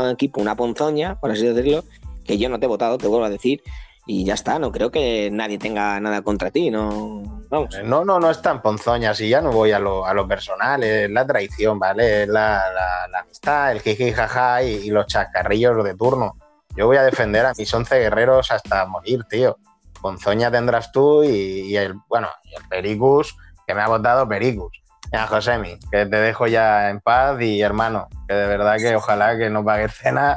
equipo, 0.10 0.40
una 0.40 0.56
ponzoña, 0.56 1.20
por 1.20 1.32
así 1.32 1.46
decirlo, 1.46 1.84
que 2.24 2.38
yo 2.38 2.48
no 2.48 2.60
te 2.60 2.66
he 2.66 2.70
votado, 2.70 2.98
te 2.98 3.08
vuelvo 3.08 3.26
a 3.26 3.30
decir, 3.30 3.62
y 4.10 4.26
ya 4.26 4.34
está, 4.34 4.58
no 4.58 4.72
creo 4.72 4.90
que 4.90 5.30
nadie 5.32 5.60
tenga 5.60 6.00
nada 6.00 6.24
contra 6.24 6.50
ti, 6.50 6.72
no, 6.72 7.22
vamos. 7.48 7.76
Eh, 7.76 7.84
no, 7.84 8.04
no, 8.04 8.20
no 8.20 8.32
es 8.32 8.42
tan 8.42 8.60
ponzoña, 8.60 9.14
si 9.14 9.30
ya 9.30 9.40
no 9.40 9.52
voy 9.52 9.72
a 9.72 9.78
lo, 9.78 10.04
a 10.04 10.16
lo 10.16 10.28
personal, 10.28 10.82
es 10.82 11.12
la 11.12 11.28
traición, 11.28 11.78
¿vale? 11.78 12.24
Es 12.24 12.28
la, 12.28 12.60
amistad, 13.22 13.72
el 13.72 13.82
jiji 13.82 14.12
jaja 14.12 14.64
y, 14.64 14.88
y, 14.88 14.90
los 14.90 15.06
chascarrillos 15.06 15.84
de 15.84 15.94
turno. 15.94 16.36
Yo 16.76 16.88
voy 16.88 16.98
a 16.98 17.04
defender 17.04 17.46
a 17.46 17.54
mis 17.56 17.72
once 17.72 18.00
guerreros 18.00 18.50
hasta 18.50 18.84
morir, 18.88 19.26
tío. 19.26 19.60
Ponzoña 20.02 20.50
tendrás 20.50 20.92
tú 20.92 21.24
y, 21.24 21.78
el, 21.78 21.94
bueno, 22.08 22.30
y 22.46 22.56
el 22.56 22.68
Pericus, 22.68 23.38
que 23.68 23.76
me 23.76 23.82
ha 23.82 23.88
votado 23.90 24.28
Pericus. 24.28 24.82
Ya, 25.14 25.28
Josemi, 25.28 25.78
que 25.92 26.08
te 26.08 26.16
dejo 26.16 26.48
ya 26.48 26.90
en 26.90 27.00
paz 27.00 27.40
y 27.42 27.62
hermano, 27.62 28.08
que 28.28 28.34
de 28.34 28.48
verdad 28.48 28.78
que 28.78 28.96
ojalá 28.96 29.38
que 29.38 29.52
no 29.52 29.64
pagues 29.64 29.94
cena 29.94 30.36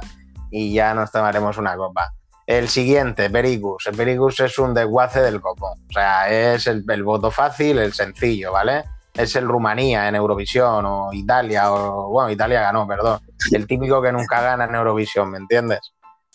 y 0.50 0.74
ya 0.74 0.92
nos 0.92 1.10
tomaremos 1.10 1.56
una 1.56 1.74
copa. 1.74 2.12
El 2.46 2.68
siguiente, 2.68 3.30
Pericus. 3.30 3.86
El 3.86 3.96
Pericus 3.96 4.40
es 4.40 4.58
un 4.58 4.74
desguace 4.74 5.20
del 5.20 5.40
copón. 5.40 5.78
O 5.88 5.92
sea, 5.92 6.28
es 6.28 6.66
el, 6.66 6.82
voto 7.02 7.30
fácil, 7.30 7.78
el 7.78 7.92
sencillo, 7.92 8.52
¿vale? 8.52 8.84
Es 9.14 9.36
el 9.36 9.46
Rumanía 9.46 10.08
en 10.08 10.16
Eurovisión 10.16 10.84
o 10.86 11.12
Italia, 11.12 11.72
o 11.72 12.10
bueno, 12.10 12.30
Italia 12.30 12.62
ganó, 12.62 12.86
perdón. 12.86 13.20
El 13.52 13.66
típico 13.66 14.02
que 14.02 14.12
nunca 14.12 14.40
gana 14.40 14.64
en 14.64 14.74
Eurovisión, 14.74 15.30
¿me 15.30 15.38
entiendes? 15.38 15.92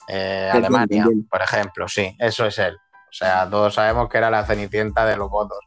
Eh, 0.08 0.50
Alemania, 0.54 1.06
por 1.30 1.42
ejemplo, 1.42 1.88
sí, 1.88 2.16
eso 2.20 2.46
es 2.46 2.58
él. 2.60 2.76
O 2.76 3.14
sea, 3.14 3.50
todos 3.50 3.74
sabemos 3.74 4.10
que 4.10 4.18
era 4.18 4.30
la 4.30 4.46
cenicienta 4.46 5.06
de 5.06 5.18
los 5.18 5.30
votos. 5.30 5.60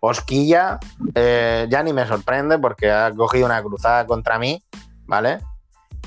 Osquilla, 0.00 0.78
eh, 1.14 1.66
ya 1.70 1.82
ni 1.82 1.92
me 1.92 2.06
sorprende 2.06 2.58
porque 2.58 2.90
ha 2.90 3.10
cogido 3.12 3.46
una 3.46 3.62
cruzada 3.62 4.06
contra 4.06 4.38
mí, 4.38 4.62
¿vale? 5.06 5.38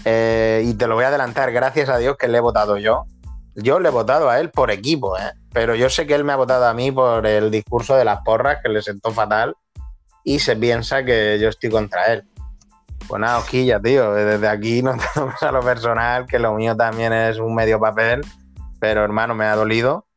Eh, 0.05 0.63
y 0.65 0.75
te 0.75 0.87
lo 0.87 0.95
voy 0.95 1.05
a 1.05 1.07
adelantar, 1.07 1.51
gracias 1.51 1.89
a 1.89 1.97
Dios 1.97 2.15
que 2.17 2.27
le 2.27 2.37
he 2.37 2.41
votado 2.41 2.77
yo. 2.77 3.05
Yo 3.57 3.79
le 3.79 3.89
he 3.89 3.91
votado 3.91 4.29
a 4.29 4.39
él 4.39 4.51
por 4.51 4.71
equipo, 4.71 5.17
¿eh? 5.17 5.31
Pero 5.51 5.75
yo 5.75 5.89
sé 5.89 6.05
que 6.05 6.15
él 6.15 6.23
me 6.23 6.33
ha 6.33 6.35
votado 6.35 6.65
a 6.65 6.73
mí 6.73 6.91
por 6.91 7.25
el 7.25 7.51
discurso 7.51 7.95
de 7.95 8.05
las 8.05 8.21
porras 8.21 8.59
que 8.63 8.69
le 8.69 8.81
sentó 8.81 9.11
fatal 9.11 9.55
y 10.23 10.39
se 10.39 10.55
piensa 10.55 11.03
que 11.03 11.39
yo 11.41 11.49
estoy 11.49 11.69
contra 11.69 12.13
él. 12.13 12.23
Pues 13.07 13.19
nada, 13.19 13.39
Osquilla, 13.39 13.79
tío, 13.79 14.13
desde 14.13 14.47
aquí 14.47 14.81
no 14.83 14.95
tenemos 14.95 15.41
a 15.41 15.51
lo 15.51 15.61
personal, 15.61 16.25
que 16.25 16.39
lo 16.39 16.53
mío 16.53 16.75
también 16.75 17.13
es 17.13 17.39
un 17.39 17.55
medio 17.55 17.79
papel, 17.79 18.21
pero 18.79 19.03
hermano, 19.03 19.33
me 19.33 19.45
ha 19.45 19.55
dolido 19.55 20.07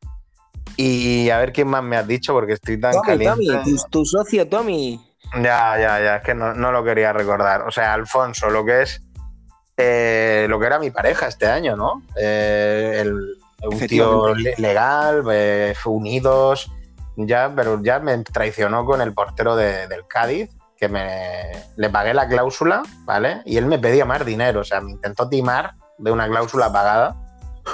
y 0.77 1.29
a 1.31 1.39
ver 1.39 1.53
quién 1.53 1.69
más 1.69 1.83
me 1.83 1.97
has 1.97 2.07
dicho, 2.07 2.33
porque 2.33 2.55
estoy 2.55 2.81
tan 2.81 2.95
caliente. 3.03 3.47
Tommy, 3.47 3.77
tu, 3.91 4.05
socio 4.05 4.49
Tommy. 4.49 5.01
Ya, 5.35 5.79
ya, 5.79 6.01
ya, 6.01 6.17
es 6.17 6.23
que 6.23 6.35
no, 6.35 6.55
lo 6.55 6.85
quería 6.85 7.13
recordar. 7.13 7.63
O 7.63 7.71
sea, 7.71 7.93
Alfonso, 7.93 8.51
lo 8.51 8.65
que 8.65 8.83
es. 8.83 9.03
Eh, 9.83 10.47
lo 10.49 10.61
que 10.61 10.67
era 10.67 10.79
mi 10.79 10.91
pareja 10.91 11.27
este 11.27 11.47
año, 11.47 11.77
¿no? 11.77 12.03
Eh, 12.17 12.99
el, 13.01 13.37
un 13.63 13.79
tío 13.87 14.35
legal, 14.35 15.25
eh, 15.31 15.75
unidos, 15.85 16.71
ya, 17.17 17.53
pero 17.55 17.83
ya 17.83 17.99
me 17.99 18.17
traicionó 18.19 18.85
con 18.85 19.01
el 19.01 19.13
portero 19.13 19.57
del 19.57 20.07
Cádiz, 20.07 20.51
que 20.77 20.89
me 20.89 21.53
le 21.77 21.91
pagué 21.91 22.15
la 22.15 22.29
cláusula, 22.29 22.83
¿vale? 23.05 23.43
Y 23.45 23.57
él 23.57 23.67
me 23.67 23.79
pedía 23.79 24.05
más 24.05 24.25
dinero, 24.25 24.61
o 24.61 24.65
sea, 24.65 24.81
me 24.81 24.93
intentó 24.93 25.29
timar 25.29 25.75
de 25.99 26.11
una 26.11 26.27
cláusula 26.29 26.73
pagada. 26.73 27.17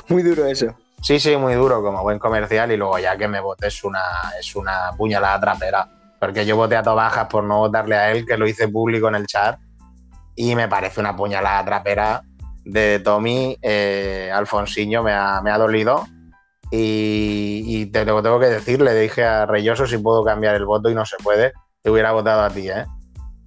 Muy 0.08 0.22
duro 0.22 0.46
eso. 0.46 0.74
Sí, 1.02 1.20
sí, 1.20 1.36
muy 1.36 1.54
duro 1.54 1.82
como 1.82 2.02
buen 2.02 2.18
comercial 2.18 2.72
y 2.72 2.76
luego 2.76 2.98
ya 2.98 3.16
que 3.16 3.28
me 3.28 3.40
voté 3.40 3.68
es 3.68 3.84
una, 3.84 4.02
es 4.40 4.56
una 4.56 4.92
puñalada 4.96 5.38
trapera. 5.40 5.88
Porque 6.18 6.46
yo 6.46 6.56
voté 6.56 6.76
a 6.76 6.82
Tobajas 6.82 7.26
por 7.26 7.44
no 7.44 7.58
votarle 7.58 7.94
a 7.96 8.10
él, 8.10 8.26
que 8.26 8.36
lo 8.36 8.46
hice 8.46 8.68
público 8.68 9.06
en 9.08 9.16
el 9.16 9.26
chat. 9.26 9.60
Y 10.36 10.54
me 10.54 10.68
parece 10.68 11.00
una 11.00 11.16
puñalada 11.16 11.64
trapera 11.64 12.22
de 12.64 13.00
Tommy. 13.00 13.58
Eh, 13.62 14.30
Alfonsiño 14.32 15.02
me 15.02 15.12
ha, 15.12 15.40
me 15.42 15.50
ha 15.50 15.58
dolido. 15.58 16.06
Y, 16.70 17.86
te 17.86 18.04
lo 18.04 18.22
tengo 18.22 18.40
que 18.40 18.46
decir, 18.46 18.80
le 18.80 18.94
dije 18.94 19.24
a 19.24 19.46
Reyoso 19.46 19.86
si 19.86 19.98
puedo 19.98 20.24
cambiar 20.24 20.56
el 20.56 20.66
voto 20.66 20.90
y 20.90 20.94
no 20.94 21.06
se 21.06 21.16
puede. 21.18 21.52
Te 21.82 21.90
hubiera 21.90 22.12
votado 22.12 22.42
a 22.42 22.50
ti, 22.50 22.68
¿eh? 22.68 22.84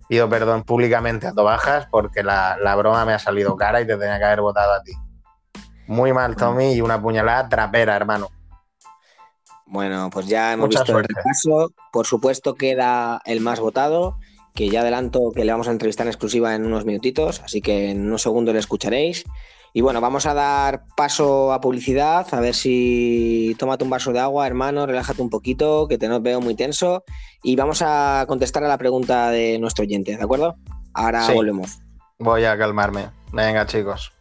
Pido 0.07 0.27
perdón 0.29 0.63
públicamente 0.63 1.27
a 1.27 1.33
Tobajas 1.33 1.87
porque 1.91 2.23
la, 2.23 2.57
la 2.57 2.75
broma 2.75 3.05
me 3.05 3.13
ha 3.13 3.19
salido 3.19 3.55
cara 3.55 3.81
y 3.81 3.85
te 3.85 3.97
tenía 3.97 4.17
que 4.17 4.25
haber 4.25 4.41
votado 4.41 4.73
a 4.73 4.81
ti. 4.81 4.93
Muy 5.87 6.13
mal, 6.13 6.35
Tommy, 6.35 6.73
y 6.73 6.81
una 6.81 7.01
puñalada 7.01 7.49
trapera, 7.49 7.95
hermano. 7.95 8.29
Bueno, 9.65 10.09
pues 10.11 10.25
ya 10.25 10.53
hemos 10.53 10.69
visto 10.69 10.97
el 10.97 11.03
repaso. 11.03 11.71
Por 11.91 12.07
supuesto, 12.07 12.55
queda 12.55 13.21
el 13.25 13.39
más 13.39 13.59
votado, 13.59 14.18
que 14.53 14.69
ya 14.69 14.81
adelanto 14.81 15.31
que 15.33 15.45
le 15.45 15.51
vamos 15.51 15.67
a 15.67 15.71
entrevistar 15.71 16.07
en 16.07 16.11
exclusiva 16.11 16.55
en 16.55 16.65
unos 16.65 16.85
minutitos, 16.85 17.41
así 17.41 17.61
que 17.61 17.91
en 17.91 18.07
unos 18.07 18.21
segundos 18.21 18.53
le 18.53 18.59
escucharéis. 18.59 19.25
Y 19.71 19.81
bueno, 19.81 20.01
vamos 20.01 20.25
a 20.25 20.33
dar 20.33 20.83
paso 20.95 21.53
a 21.53 21.61
publicidad, 21.61 22.25
a 22.31 22.39
ver 22.39 22.55
si 22.55 23.55
tómate 23.59 23.83
un 23.83 23.91
vaso 23.91 24.11
de 24.11 24.19
agua, 24.19 24.47
hermano, 24.47 24.87
relájate 24.87 25.21
un 25.21 25.29
poquito, 25.29 25.87
que 25.87 25.99
te 25.99 26.07
nos 26.07 26.23
veo 26.23 26.41
muy 26.41 26.55
tenso. 26.55 27.03
Y 27.43 27.55
vamos 27.55 27.83
a 27.83 28.25
contestar 28.27 28.63
a 28.63 28.67
la 28.67 28.79
pregunta 28.79 29.29
de 29.29 29.59
nuestro 29.59 29.83
oyente, 29.83 30.17
¿de 30.17 30.23
acuerdo? 30.23 30.55
Ahora 30.93 31.27
volvemos. 31.31 31.79
Voy 32.17 32.45
a 32.45 32.57
calmarme. 32.57 33.11
Venga, 33.31 33.65
chicos. 33.67 34.11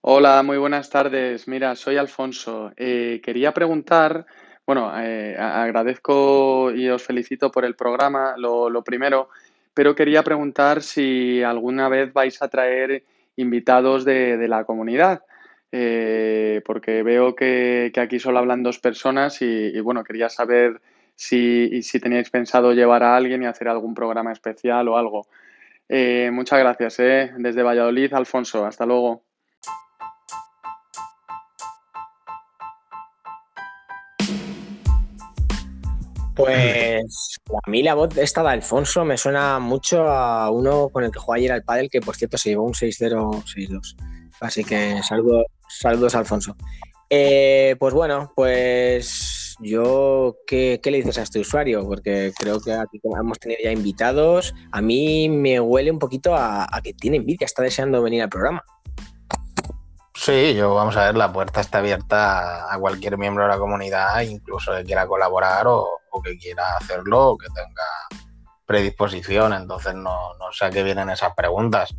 Hola, 0.00 0.42
muy 0.42 0.58
buenas 0.58 0.90
tardes. 0.90 1.48
Mira, 1.48 1.76
soy 1.76 1.96
Alfonso. 1.96 2.72
Eh, 2.76 3.22
quería 3.24 3.54
preguntar, 3.54 4.26
bueno, 4.66 4.92
eh, 4.98 5.36
agradezco 5.38 6.72
y 6.72 6.88
os 6.88 7.02
felicito 7.02 7.50
por 7.50 7.64
el 7.64 7.74
programa, 7.74 8.34
lo, 8.38 8.82
primero, 8.82 9.28
pero 9.74 9.94
quería 9.94 10.22
preguntar 10.22 10.82
si 10.82 11.42
alguna 11.42 11.88
vez 11.88 12.12
vais 12.12 12.40
a 12.40 12.48
traer 12.48 13.04
invitados 13.36 14.04
de, 14.04 14.48
la 14.48 14.64
comunidad, 14.64 15.22
eh, 15.70 16.62
porque 16.64 17.02
veo 17.02 17.34
que, 17.34 17.92
aquí 17.96 18.18
solo 18.18 18.38
hablan 18.38 18.62
dos 18.62 18.78
personas 18.78 19.42
y, 19.42 19.78
bueno, 19.80 20.02
quería 20.02 20.28
saber 20.30 20.80
si, 21.14 21.82
si, 21.82 22.00
teníais 22.00 22.30
pensado 22.30 22.72
llevar 22.72 23.02
a 23.02 23.16
alguien 23.16 23.42
y 23.42 23.46
hacer 23.46 23.68
algún 23.68 23.94
programa 23.94 24.32
especial 24.32 24.88
o 24.88 24.96
algo. 24.96 25.26
muchas 26.32 26.58
gracias, 26.58 26.96
desde 27.36 27.62
Valladolid, 27.62 28.14
Alfonso. 28.14 28.64
Hasta 28.64 28.86
luego. 28.86 29.33
Pues 36.34 37.38
a 37.64 37.70
mí 37.70 37.82
la 37.82 37.94
voz 37.94 38.16
esta 38.16 38.42
de 38.42 38.48
Alfonso 38.50 39.04
me 39.04 39.16
suena 39.16 39.60
mucho 39.60 40.08
a 40.08 40.50
uno 40.50 40.88
con 40.88 41.04
el 41.04 41.12
que 41.12 41.20
jugó 41.20 41.34
ayer 41.34 41.52
al 41.52 41.62
pádel, 41.62 41.88
que 41.90 42.00
por 42.00 42.16
cierto 42.16 42.38
se 42.38 42.50
llevó 42.50 42.64
un 42.64 42.72
6-0-6-2. 42.72 43.96
Así 44.40 44.64
que 44.64 45.00
saludos, 45.02 45.44
saludos 45.68 46.14
Alfonso. 46.14 46.56
Eh, 47.08 47.76
pues 47.78 47.94
bueno, 47.94 48.32
pues 48.34 49.56
yo, 49.60 50.36
¿qué, 50.46 50.80
le 50.82 50.96
dices 50.96 51.18
a 51.18 51.22
este 51.22 51.38
usuario? 51.38 51.86
Porque 51.86 52.32
creo 52.36 52.60
que 52.60 52.72
aquí 52.72 53.00
hemos 53.04 53.38
tenido 53.38 53.60
ya 53.62 53.70
invitados. 53.70 54.54
A 54.72 54.80
mí 54.80 55.28
me 55.28 55.60
huele 55.60 55.92
un 55.92 56.00
poquito 56.00 56.34
a, 56.34 56.64
a 56.64 56.82
que 56.82 56.94
tiene 56.94 57.18
envidia, 57.18 57.44
está 57.44 57.62
deseando 57.62 58.02
venir 58.02 58.22
al 58.22 58.28
programa. 58.28 58.64
Sí, 60.16 60.54
yo 60.54 60.74
vamos 60.74 60.96
a 60.96 61.06
ver, 61.06 61.16
la 61.16 61.32
puerta 61.32 61.60
está 61.60 61.78
abierta 61.78 62.72
a 62.72 62.78
cualquier 62.78 63.18
miembro 63.18 63.42
de 63.42 63.50
la 63.50 63.58
comunidad, 63.58 64.22
incluso 64.22 64.72
que 64.72 64.84
quiera 64.84 65.06
colaborar 65.06 65.66
o, 65.66 65.86
que 66.22 66.36
quiera 66.36 66.76
hacerlo 66.76 67.36
que 67.38 67.48
tenga 67.48 68.24
predisposición. 68.66 69.52
Entonces 69.52 69.94
no, 69.94 70.34
sé 70.52 70.66
a 70.66 70.70
qué 70.70 70.82
vienen 70.82 71.10
esas 71.10 71.34
preguntas. 71.34 71.94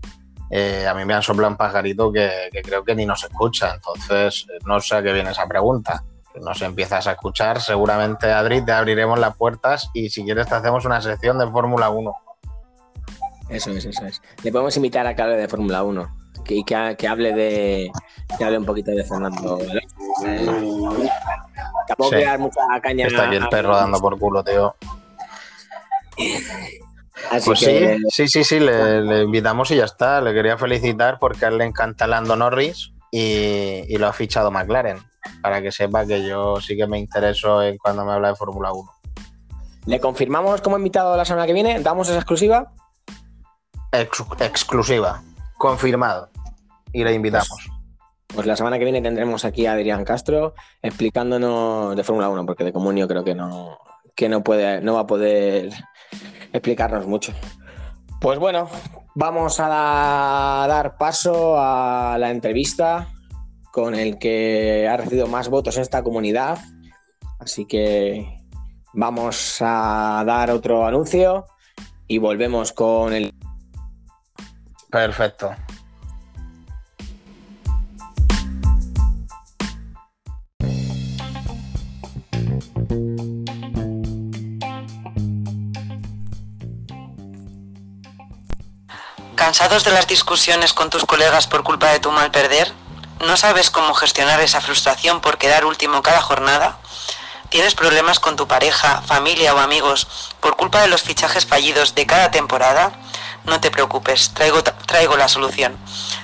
Eh, 0.52 0.86
a 0.88 0.94
mí 0.94 1.06
me 1.06 1.14
han 1.14 1.24
soplado 1.24 1.52
un 1.52 1.58
pajarito 1.58 2.12
que, 2.12 2.50
creo 2.64 2.84
que 2.84 2.96
ni 2.96 3.06
nos 3.06 3.24
escucha, 3.24 3.74
entonces 3.74 4.46
no 4.66 4.80
sé 4.80 4.96
a 4.96 5.02
qué 5.02 5.12
viene 5.12 5.32
esa 5.32 5.48
pregunta. 5.48 6.04
Si 6.34 6.40
nos 6.40 6.62
empiezas 6.62 7.08
a 7.08 7.14
escuchar, 7.14 7.62
seguramente 7.62 8.32
Adri 8.32 8.64
te 8.64 8.72
abriremos 8.72 9.18
las 9.18 9.36
puertas 9.36 9.90
y 9.94 10.10
si 10.10 10.24
quieres 10.24 10.48
te 10.48 10.56
hacemos 10.56 10.86
una 10.86 11.02
sección 11.02 11.40
de 11.40 11.50
Fórmula 11.50 11.90
1. 11.90 12.14
Eso 13.50 13.72
es, 13.72 13.86
eso 13.86 14.06
es. 14.06 14.22
Le 14.44 14.52
podemos 14.52 14.76
invitar 14.76 15.08
a 15.08 15.16
que 15.16 15.22
hable 15.22 15.38
de 15.38 15.48
Fórmula 15.48 15.84
1 15.84 16.26
y 16.50 16.64
que, 16.64 16.76
hable 16.76 17.34
de 17.34 17.92
que 18.38 18.44
hable 18.44 18.58
un 18.58 18.66
poquito 18.66 18.92
de 18.92 19.04
Fernando. 19.04 19.60
Tampoco 21.88 22.10
sí. 22.10 22.24
mucha 22.40 22.62
caña. 22.82 23.08
Está 23.08 23.28
aquí 23.28 23.36
el 23.36 23.50
perro 23.50 23.76
dando 23.76 24.00
por 24.00 24.18
culo, 24.18 24.44
tío. 24.44 24.76
pues 27.46 27.60
sí, 27.60 27.98
sí, 28.10 28.28
sí, 28.28 28.44
sí, 28.44 28.60
le, 28.60 29.24
invitamos 29.24 29.72
y 29.72 29.78
ya 29.78 29.86
está. 29.86 30.22
Le 30.22 30.34
quería 30.34 30.58
felicitar 30.58 31.20
porque 31.20 31.46
a 31.46 31.50
él 31.50 31.58
le 31.58 31.66
encanta 31.66 32.08
Lando 32.08 32.36
Norris 32.36 32.92
y, 33.12 33.98
lo 33.98 34.08
ha 34.08 34.14
fichado 34.14 34.52
McLaren. 34.52 35.00
Para 35.42 35.62
que 35.62 35.72
sepa 35.72 36.06
que 36.06 36.28
yo 36.28 36.62
sí 36.62 36.78
que 36.78 36.86
me 36.88 37.00
intereso 37.00 37.64
en 37.64 37.78
cuando 37.78 38.06
me 38.06 38.14
habla 38.14 38.30
de 38.30 38.36
Fórmula 38.36 38.72
1. 38.72 38.92
¿Le 39.88 40.00
confirmamos 40.00 40.62
como 40.62 40.78
invitado 40.78 41.16
la 41.16 41.26
semana 41.26 41.46
que 41.46 41.54
viene? 41.54 41.80
¿Damos 41.80 42.10
esa 42.10 42.18
exclusiva? 42.18 42.72
exclusiva. 44.40 45.22
Confirmado. 45.58 46.30
Y 46.92 47.04
le 47.04 47.14
invitamos. 47.14 47.75
Pues, 48.36 48.48
la 48.48 48.58
semana 48.58 48.78
que 48.78 48.84
viene 48.84 49.02
tendremos 49.02 49.46
aquí 49.46 49.66
a 49.66 49.72
Adrián 49.72 50.04
Castro 50.04 50.54
explicándonos 50.82 51.96
de 51.96 52.04
Fórmula 52.04 52.28
1, 52.30 52.46
porque 52.46 52.66
de 52.66 52.74
comunio 52.74 53.08
creo 53.08 53.24
que 53.24 53.34
no, 53.34 53.80
que 54.14 54.28
no 54.28 54.44
puede, 54.44 54.82
no 54.82 54.96
va 54.96 55.02
a 55.02 55.08
poder 55.08 55.72
explicarnos 56.52 57.08
mucho. 57.08 57.34
Pues 58.20 58.38
bueno, 58.38 58.70
vamos 59.16 59.60
a 59.62 60.66
dar 60.68 60.98
paso 60.98 61.56
a 61.58 62.18
la 62.20 62.30
entrevista 62.30 63.08
con 63.72 63.96
el 63.96 64.20
que 64.20 64.88
ha 64.90 64.98
recibido 64.98 65.28
más 65.28 65.48
votos 65.48 65.78
en 65.78 65.84
esta 65.84 66.04
comunidad. 66.04 66.60
Así 67.40 67.66
que 67.66 68.38
vamos 68.94 69.58
a 69.62 70.24
dar 70.26 70.52
otro 70.52 70.86
anuncio 70.86 71.46
y 72.06 72.18
volvemos 72.18 72.74
con 72.74 73.14
el 73.14 73.34
Perfecto. 74.92 75.54
¿Cansados 89.58 89.86
de 89.86 89.92
las 89.92 90.06
discusiones 90.06 90.74
con 90.74 90.90
tus 90.90 91.06
colegas 91.06 91.48
por 91.48 91.64
culpa 91.64 91.88
de 91.88 92.02
tu 92.02 92.12
mal 92.12 92.30
perder? 92.30 92.74
¿No 93.26 93.38
sabes 93.38 93.70
cómo 93.70 93.94
gestionar 93.94 94.42
esa 94.42 94.60
frustración 94.60 95.22
por 95.22 95.38
quedar 95.38 95.64
último 95.64 96.04
cada 96.04 96.20
jornada? 96.20 96.78
¿Tienes 97.48 97.74
problemas 97.74 98.20
con 98.20 98.36
tu 98.36 98.50
pareja, 98.50 99.02
familia 99.04 99.56
o 99.56 99.60
amigos 99.60 100.10
por 100.42 100.58
culpa 100.58 100.82
de 100.82 100.90
los 100.90 101.04
fichajes 101.04 101.46
fallidos 101.46 101.96
de 101.96 102.06
cada 102.06 102.32
temporada? 102.32 102.92
No 103.46 103.62
te 103.62 103.70
preocupes, 103.70 104.32
traigo, 104.34 104.64
traigo 104.64 105.16
la 105.18 105.28
solución. 105.28 105.78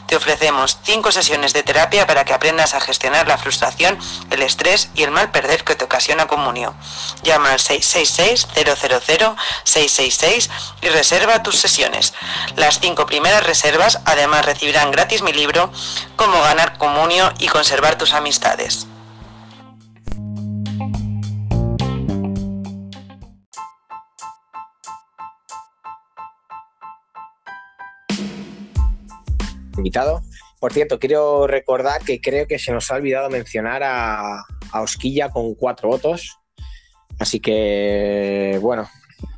Te 0.08 0.16
ofrecemos 0.16 0.80
5 0.84 1.12
sesiones 1.12 1.54
de 1.54 1.62
terapia 1.63 2.08
para 2.08 2.25
que 2.25 2.34
aprendas 2.34 2.74
a 2.74 2.82
gestionar 2.82 3.28
la 3.28 3.38
frustración, 3.38 4.00
el 4.30 4.42
estrés 4.42 4.90
y 4.96 5.04
el 5.04 5.12
mal 5.12 5.30
perder 5.32 5.63
que 5.63 5.75
te 5.75 5.86
ocasiona 5.86 6.28
Comunio. 6.28 6.74
Llama 7.24 7.51
al 7.51 7.60
666-000-666 7.60 10.50
y 10.82 10.90
reserva 10.90 11.44
tus 11.44 11.60
sesiones. 11.60 12.13
Las 12.56 12.80
5 12.80 13.06
primeras 13.06 13.46
reservas 13.46 14.00
además 14.06 14.46
recibirán 14.46 14.92
gratis 14.92 15.22
mi 15.22 15.32
libro 15.32 15.72
Cómo 16.16 16.42
ganar 16.42 16.78
Comunio 16.78 17.32
y 17.38 17.48
conservar 17.48 17.98
tus 17.98 18.13
amistades. 18.13 18.88
Invitado. 29.81 30.21
Por 30.59 30.71
cierto, 30.73 31.00
quiero 31.00 31.47
recordar 31.47 32.01
que 32.01 32.21
creo 32.21 32.47
que 32.47 32.59
se 32.59 32.71
nos 32.71 32.91
ha 32.91 32.95
olvidado 32.95 33.29
mencionar 33.29 33.81
a, 33.83 34.43
a 34.71 34.81
Osquilla 34.81 35.29
con 35.29 35.55
cuatro 35.55 35.89
votos. 35.89 36.38
Así 37.19 37.39
que, 37.39 38.59
bueno, 38.61 38.88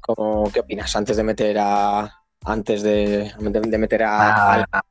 ¿cómo, 0.02 0.52
¿qué 0.52 0.60
opinas? 0.60 0.96
Antes 0.96 1.18
de 1.18 1.24
meter 1.24 1.58
a. 1.60 2.12
Antes 2.46 2.84
de, 2.84 3.32
de 3.40 3.78
meter 3.78 4.04
a. 4.04 4.64
Ah, 4.64 4.82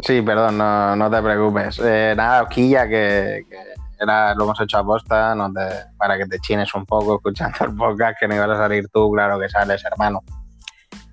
Sí, 0.00 0.20
perdón, 0.20 0.58
no, 0.58 0.94
no 0.96 1.10
te 1.10 1.22
preocupes. 1.22 1.80
Eh, 1.82 2.12
nada, 2.14 2.42
Osquilla, 2.42 2.86
que, 2.86 3.46
que 3.48 3.56
era, 3.98 4.34
lo 4.34 4.44
hemos 4.44 4.60
hecho 4.60 4.78
a 4.78 4.84
posta 4.84 5.34
no 5.34 5.50
te, 5.52 5.60
para 5.96 6.18
que 6.18 6.26
te 6.26 6.38
chines 6.40 6.74
un 6.74 6.84
poco 6.84 7.16
escuchando 7.16 7.56
el 7.64 7.74
podcast, 7.74 8.18
que 8.20 8.28
no 8.28 8.34
ibas 8.34 8.50
a 8.50 8.56
salir 8.56 8.86
tú, 8.92 9.10
claro 9.10 9.38
que 9.40 9.48
sales, 9.48 9.82
hermano. 9.84 10.22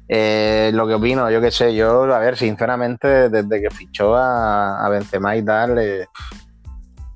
Eh, 0.07 0.71
lo 0.73 0.87
que 0.87 0.95
opino, 0.95 1.29
yo 1.31 1.39
qué 1.39 1.51
sé, 1.51 1.73
yo, 1.73 2.03
a 2.13 2.19
ver, 2.19 2.37
sinceramente, 2.37 3.29
desde 3.29 3.61
que 3.61 3.69
fichó 3.69 4.15
a, 4.15 4.85
a 4.85 4.89
Benzema 4.89 5.37
y 5.37 5.43
tal, 5.43 5.79
eh, 5.79 6.05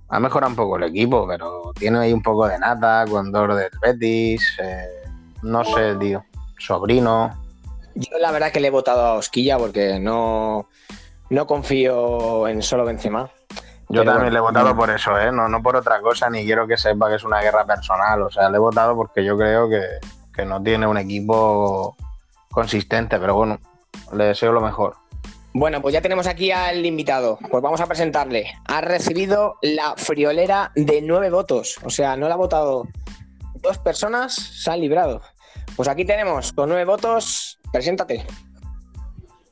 ha 0.09 0.19
mejorado 0.19 0.51
un 0.51 0.55
poco 0.55 0.77
el 0.77 0.83
equipo, 0.83 1.27
pero 1.27 1.73
tiene 1.77 1.99
ahí 1.99 2.13
un 2.13 2.21
poco 2.21 2.47
de 2.47 2.57
nata, 2.57 3.05
Condor 3.09 3.55
del 3.55 3.71
Betis, 3.81 4.57
eh, 4.61 4.87
no 5.41 5.63
sé, 5.63 5.95
tío, 5.95 6.23
sobrino. 6.57 7.31
Yo 7.95 8.17
la 8.19 8.31
verdad 8.31 8.51
que 8.51 8.59
le 8.59 8.67
he 8.67 8.71
votado 8.71 9.01
a 9.01 9.13
Osquilla 9.13 9.57
porque 9.57 9.99
no, 9.99 10.67
no 11.29 11.47
confío 11.47 12.47
en 12.47 12.61
solo 12.61 12.85
Benzema. 12.85 13.29
Yo 13.87 14.01
Pero 14.01 14.05
también 14.05 14.15
bueno, 14.15 14.29
le 14.31 14.37
he 14.37 14.41
votado 14.41 14.73
mm. 14.73 14.77
por 14.77 14.89
eso, 14.89 15.19
¿eh? 15.19 15.31
No, 15.31 15.47
no 15.47 15.61
por 15.61 15.75
otra 15.75 16.01
cosa, 16.01 16.29
ni 16.29 16.43
quiero 16.43 16.67
que 16.67 16.77
sepa 16.77 17.09
que 17.09 17.15
es 17.15 17.23
una 17.23 17.41
guerra 17.41 17.65
personal. 17.65 18.21
O 18.23 18.31
sea, 18.31 18.49
le 18.49 18.57
he 18.57 18.59
votado 18.59 18.95
porque 18.95 19.23
yo 19.23 19.37
creo 19.37 19.69
que, 19.69 19.81
que 20.33 20.45
no 20.45 20.61
tiene 20.61 20.87
un 20.87 20.97
equipo 20.97 21.95
consistente, 22.55 23.19
pero 23.19 23.35
bueno, 23.35 23.59
le 24.13 24.23
deseo 24.23 24.53
lo 24.53 24.61
mejor. 24.61 24.95
Bueno, 25.53 25.81
pues 25.81 25.93
ya 25.93 26.01
tenemos 26.01 26.25
aquí 26.25 26.51
al 26.51 26.85
invitado. 26.85 27.37
Pues 27.51 27.61
vamos 27.61 27.81
a 27.81 27.85
presentarle. 27.85 28.53
Ha 28.65 28.81
recibido 28.81 29.57
la 29.61 29.93
friolera 29.95 30.71
de 30.75 31.01
nueve 31.01 31.29
votos. 31.29 31.77
O 31.83 31.89
sea, 31.89 32.15
no 32.15 32.27
la 32.27 32.33
ha 32.33 32.37
votado 32.37 32.87
dos 33.55 33.77
personas, 33.77 34.33
se 34.33 34.71
han 34.71 34.79
librado. 34.79 35.21
Pues 35.75 35.87
aquí 35.87 36.05
tenemos 36.05 36.51
con 36.53 36.69
nueve 36.69 36.85
votos. 36.85 37.59
Preséntate. 37.71 38.25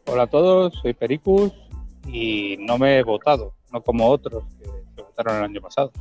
Hola 0.05 0.23
a 0.23 0.27
todos, 0.27 0.73
soy 0.81 0.93
Pericus 0.93 1.53
y 2.07 2.57
no 2.59 2.77
me 2.77 2.99
he 2.99 3.03
votado, 3.03 3.53
no 3.71 3.81
como 3.81 4.09
otros 4.09 4.43
que 4.59 4.65
se 4.95 5.01
votaron 5.01 5.37
el 5.37 5.43
año 5.43 5.61
pasado. 5.61 5.91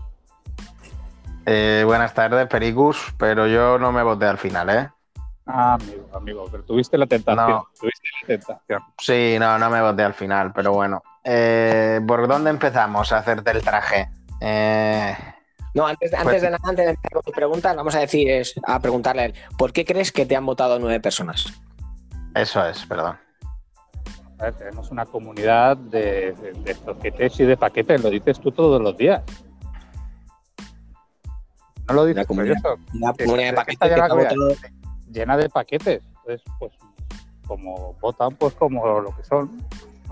Eh, 1.47 1.83
buenas 1.87 2.15
tardes, 2.15 2.49
Pericus, 2.49 3.15
pero 3.19 3.47
yo 3.47 3.79
no 3.79 3.93
me 3.93 4.03
voté 4.03 4.27
al 4.27 4.39
final, 4.39 4.71
¿eh? 4.71 4.91
Ah, 5.47 5.75
amigo, 5.75 6.09
amigo, 6.15 6.49
pero 6.51 6.63
tuviste 6.63 6.97
la 6.97 7.07
tentación, 7.07 7.49
No. 7.49 7.67
tuviste 7.79 8.09
la 8.23 8.27
tentación. 8.29 8.83
Sí, 8.99 9.37
no, 9.41 9.59
no 9.59 9.71
me 9.71 9.81
voté 9.83 10.03
al 10.05 10.15
final, 10.15 10.53
pero 10.53 10.73
bueno. 10.73 11.03
Eh, 11.25 12.01
¿Por 12.07 12.29
dónde 12.29 12.51
empezamos 12.51 13.13
a 13.13 13.19
hacerte 13.19 13.51
el 13.51 13.63
traje? 13.63 14.09
Eh, 14.41 15.17
No, 15.75 15.87
antes, 15.87 16.11
Pues 16.11 16.21
antes 16.21 16.43
de 16.43 16.51
nada, 16.51 16.63
antes 16.65 16.85
de 16.85 16.91
empezar 16.91 17.13
con 17.13 17.23
tus 17.23 17.35
preguntas, 17.35 17.75
vamos 17.75 17.95
a 17.95 18.01
decir, 18.01 18.29
es, 18.31 18.55
a 18.67 18.79
preguntarle 18.81 19.23
a 19.23 19.25
él, 19.27 19.35
¿por 19.59 19.73
qué 19.73 19.85
crees 19.85 20.13
que 20.13 20.27
te 20.27 20.37
han 20.37 20.47
votado 20.47 20.79
nueve 20.79 21.01
personas? 21.01 21.47
eso 22.35 22.65
es, 22.67 22.87
perdón. 22.87 23.19
A 24.39 24.45
ver, 24.45 24.55
tenemos 24.55 24.91
una 24.91 25.07
comunidad 25.07 25.77
de, 25.77 26.33
de, 26.33 26.53
de 26.53 26.75
paquetes 26.75 27.39
y 27.41 27.45
de 27.45 27.57
paquetes, 27.57 28.03
lo 28.03 28.11
dices 28.11 28.41
tú 28.41 28.51
todos 28.53 28.81
los 28.81 28.97
días. 28.97 29.23
No 31.89 31.95
lo 31.95 32.03
La 32.03 32.09
dices 32.09 32.27
comunidad. 32.27 32.57
La 32.95 33.13
Que 33.13 33.25
comunidad 33.25 33.51
de 33.51 33.57
paquetes 33.57 33.89
que 33.89 33.95
te 33.95 34.01
ha 34.01 34.09
votado. 34.15 34.49
Llena 35.13 35.37
de 35.37 35.49
paquetes. 35.49 36.03
Entonces, 36.19 36.43
pues, 36.59 36.73
como 37.47 37.95
votan, 38.01 38.35
pues 38.37 38.55
como 38.55 39.01
lo 39.01 39.15
que 39.15 39.25
son. 39.25 39.51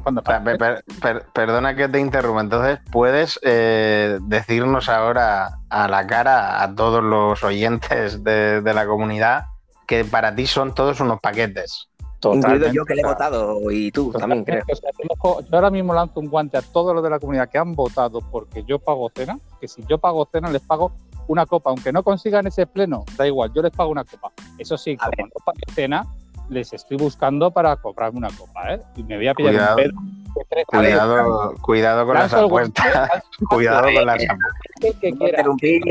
Per- 0.02 0.56
per- 0.56 0.84
per- 1.02 1.26
perdona 1.34 1.76
que 1.76 1.86
te 1.86 2.00
interrumpa. 2.00 2.40
Entonces, 2.40 2.78
¿puedes 2.90 3.38
eh, 3.42 4.18
decirnos 4.22 4.88
ahora 4.88 5.58
a 5.68 5.88
la 5.88 6.06
cara 6.06 6.62
a 6.62 6.74
todos 6.74 7.02
los 7.04 7.42
oyentes 7.44 8.24
de, 8.24 8.62
de 8.62 8.74
la 8.74 8.86
comunidad 8.86 9.44
que 9.86 10.04
para 10.06 10.34
ti 10.34 10.46
son 10.46 10.74
todos 10.74 11.00
unos 11.00 11.20
paquetes? 11.20 11.88
Incluido 12.22 12.40
Totalmente, 12.40 12.72
yo 12.76 12.84
que 12.84 12.94
le 12.94 13.00
he 13.02 13.04
votado 13.06 13.70
y 13.70 13.90
tú 13.92 14.10
también, 14.12 14.44
creo. 14.44 14.62
O 14.70 14.76
sea, 14.76 14.90
yo 15.02 15.08
cojo- 15.18 15.40
yo 15.42 15.48
ahora 15.56 15.70
mismo 15.70 15.92
lanzo 15.94 16.20
un 16.20 16.28
guante 16.28 16.56
a 16.58 16.62
todos 16.62 16.94
los 16.94 17.02
de 17.02 17.10
la 17.10 17.18
comunidad 17.18 17.48
que 17.50 17.58
han 17.58 17.74
votado 17.74 18.20
porque 18.20 18.62
yo 18.64 18.78
pago 18.78 19.10
cena, 19.14 19.38
que 19.60 19.68
si 19.68 19.82
yo 19.86 19.98
pago 19.98 20.26
cena 20.32 20.50
les 20.50 20.62
pago 20.62 20.92
una 21.30 21.46
copa, 21.46 21.70
aunque 21.70 21.92
no 21.92 22.02
consigan 22.02 22.46
ese 22.48 22.66
pleno, 22.66 23.04
da 23.16 23.24
igual, 23.26 23.52
yo 23.54 23.62
les 23.62 23.70
pago 23.70 23.90
una 23.90 24.04
copa. 24.04 24.32
Eso 24.58 24.76
sí, 24.76 24.96
A 25.00 25.10
como 25.10 25.26
no 25.28 25.44
pague 25.44 25.60
cena, 25.72 26.04
les 26.48 26.72
estoy 26.72 26.96
buscando 26.96 27.52
para 27.52 27.76
comprarme 27.76 28.18
una 28.18 28.30
copa, 28.30 28.74
¿eh? 28.74 28.80
Y 28.96 29.04
me 29.04 29.16
voy 29.16 29.28
a 29.28 29.34
pillar 29.34 29.52
Cuidado. 29.52 29.76
un 29.76 29.82
pedo 29.82 30.44
tres 30.48 30.64
ver, 30.72 30.80
Cuidado, 30.80 31.54
cuidado 31.62 32.06
con 32.06 32.14
las 32.14 32.32
apuestas. 32.34 33.10
Cuidado 33.48 33.82
con 33.82 34.06
las 34.06 34.22
apuestas. 34.24 34.96
que 35.00 35.08
interrumpir, 35.08 35.82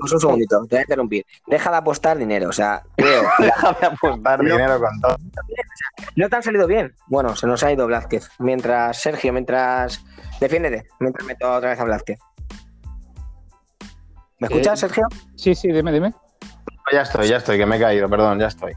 un 0.00 0.20
segundito, 0.20 0.62
te 0.66 0.76
voy 0.76 0.78
a 0.78 0.82
interrumpir. 0.82 1.26
Deja 1.46 1.70
de 1.70 1.76
apostar 1.76 2.16
dinero, 2.16 2.48
o 2.48 2.52
sea, 2.52 2.82
creo, 2.96 3.22
Déjame 3.38 3.86
apostar 3.86 4.42
No. 4.42 4.50
dinero 4.50 4.80
con 4.80 5.00
todo. 5.02 5.16
no 6.16 6.28
te 6.30 6.36
han 6.36 6.42
salido 6.42 6.66
bien. 6.66 6.94
Bueno, 7.08 7.36
se 7.36 7.46
nos 7.46 7.62
ha 7.62 7.70
ido 7.70 7.86
Blázquez. 7.86 8.30
Mientras, 8.38 8.98
Sergio, 8.98 9.32
mientras. 9.32 10.02
Defiéndete, 10.40 10.86
mientras 11.00 11.26
meto 11.26 11.52
otra 11.52 11.70
vez 11.70 11.80
a 11.80 11.84
Blázquez. 11.84 12.18
¿Me 14.48 14.56
escuchas, 14.56 14.78
Eh, 14.82 14.86
Sergio? 14.88 15.06
Sí, 15.36 15.54
sí, 15.54 15.72
dime, 15.72 15.92
dime. 15.92 16.12
Ya 16.92 17.02
estoy, 17.02 17.28
ya 17.28 17.36
estoy, 17.38 17.58
que 17.58 17.66
me 17.66 17.76
he 17.76 17.80
caído, 17.80 18.08
perdón, 18.08 18.38
ya 18.38 18.46
estoy. 18.48 18.72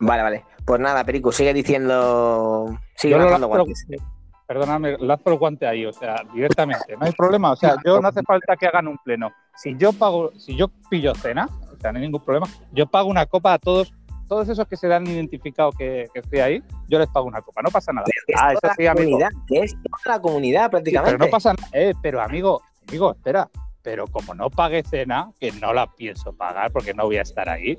Vale, 0.00 0.22
vale. 0.22 0.44
Pues 0.64 0.80
nada, 0.80 1.04
Perico, 1.04 1.30
sigue 1.32 1.54
diciendo. 1.54 2.76
Sigue 2.96 3.16
lanzando 3.16 3.48
lanzo- 3.48 3.64
guantes. 3.64 3.86
Perdóname, 4.46 4.96
lanzo 4.98 5.30
el 5.30 5.38
guante 5.38 5.66
ahí, 5.66 5.86
o 5.86 5.92
sea, 5.92 6.16
directamente. 6.34 6.96
No 6.98 7.06
hay 7.06 7.12
problema, 7.12 7.52
o 7.52 7.56
sea, 7.56 7.76
yo 7.86 8.00
no 8.00 8.08
hace 8.08 8.22
falta 8.22 8.56
que 8.56 8.66
hagan 8.66 8.86
un 8.88 8.98
pleno. 8.98 9.30
Si 9.56 9.74
yo 9.78 9.92
pago, 9.92 10.30
si 10.36 10.56
yo 10.56 10.68
pillo 10.90 11.14
cena, 11.14 11.48
o 11.72 11.76
sea, 11.80 11.90
no 11.92 11.98
hay 11.98 12.04
ningún 12.04 12.22
problema, 12.22 12.46
yo 12.72 12.86
pago 12.86 13.08
una 13.08 13.24
copa 13.24 13.54
a 13.54 13.58
todos, 13.58 13.94
todos 14.28 14.48
esos 14.48 14.66
que 14.66 14.76
se 14.76 14.88
dan 14.88 15.06
identificado 15.06 15.70
que, 15.72 16.06
que 16.12 16.20
estoy 16.20 16.40
ahí, 16.40 16.62
yo 16.88 16.98
les 16.98 17.08
pago 17.08 17.26
una 17.26 17.40
copa, 17.40 17.62
no 17.62 17.70
pasa 17.70 17.92
nada. 17.92 18.06
Es 18.26 18.34
Ah, 18.36 18.48
toda 18.48 18.52
eso 18.52 18.60
la 18.66 18.74
sí, 18.74 18.86
amigo. 18.86 19.04
comunidad, 19.04 19.28
que 19.46 19.58
es 19.60 19.72
toda 19.74 20.16
la 20.16 20.20
comunidad 20.22 20.64
Sí, 20.64 20.70
prácticamente. 20.70 21.16
pero 21.18 21.24
no 21.26 21.30
pasa 21.30 21.54
nada. 21.54 21.68
Eh, 21.72 21.94
pero 22.02 22.20
amigo, 22.20 22.62
amigo, 22.88 23.12
espera. 23.12 23.48
Pero 23.82 24.06
como 24.06 24.34
no 24.34 24.48
pague 24.50 24.82
cena, 24.82 25.30
que 25.40 25.50
no 25.52 25.72
la 25.72 25.86
pienso 25.92 26.32
pagar 26.32 26.70
porque 26.70 26.94
no 26.94 27.04
voy 27.04 27.16
a 27.16 27.22
estar 27.22 27.48
ahí, 27.48 27.76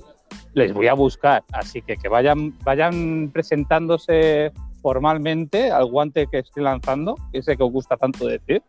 les 0.53 0.73
voy 0.73 0.87
a 0.87 0.93
buscar. 0.93 1.43
Así 1.51 1.81
que 1.81 1.95
que 1.97 2.09
vayan, 2.09 2.57
vayan 2.63 3.29
presentándose 3.31 4.51
formalmente 4.81 5.71
al 5.71 5.85
guante 5.85 6.27
que 6.27 6.39
estoy 6.39 6.63
lanzando, 6.63 7.15
que 7.31 7.41
sé 7.41 7.55
que 7.55 7.63
os 7.63 7.71
gusta 7.71 7.95
tanto 7.95 8.27
decir, 8.27 8.61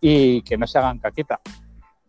y 0.00 0.42
que 0.42 0.56
no 0.58 0.66
se 0.66 0.78
hagan 0.78 0.98
caquita. 0.98 1.40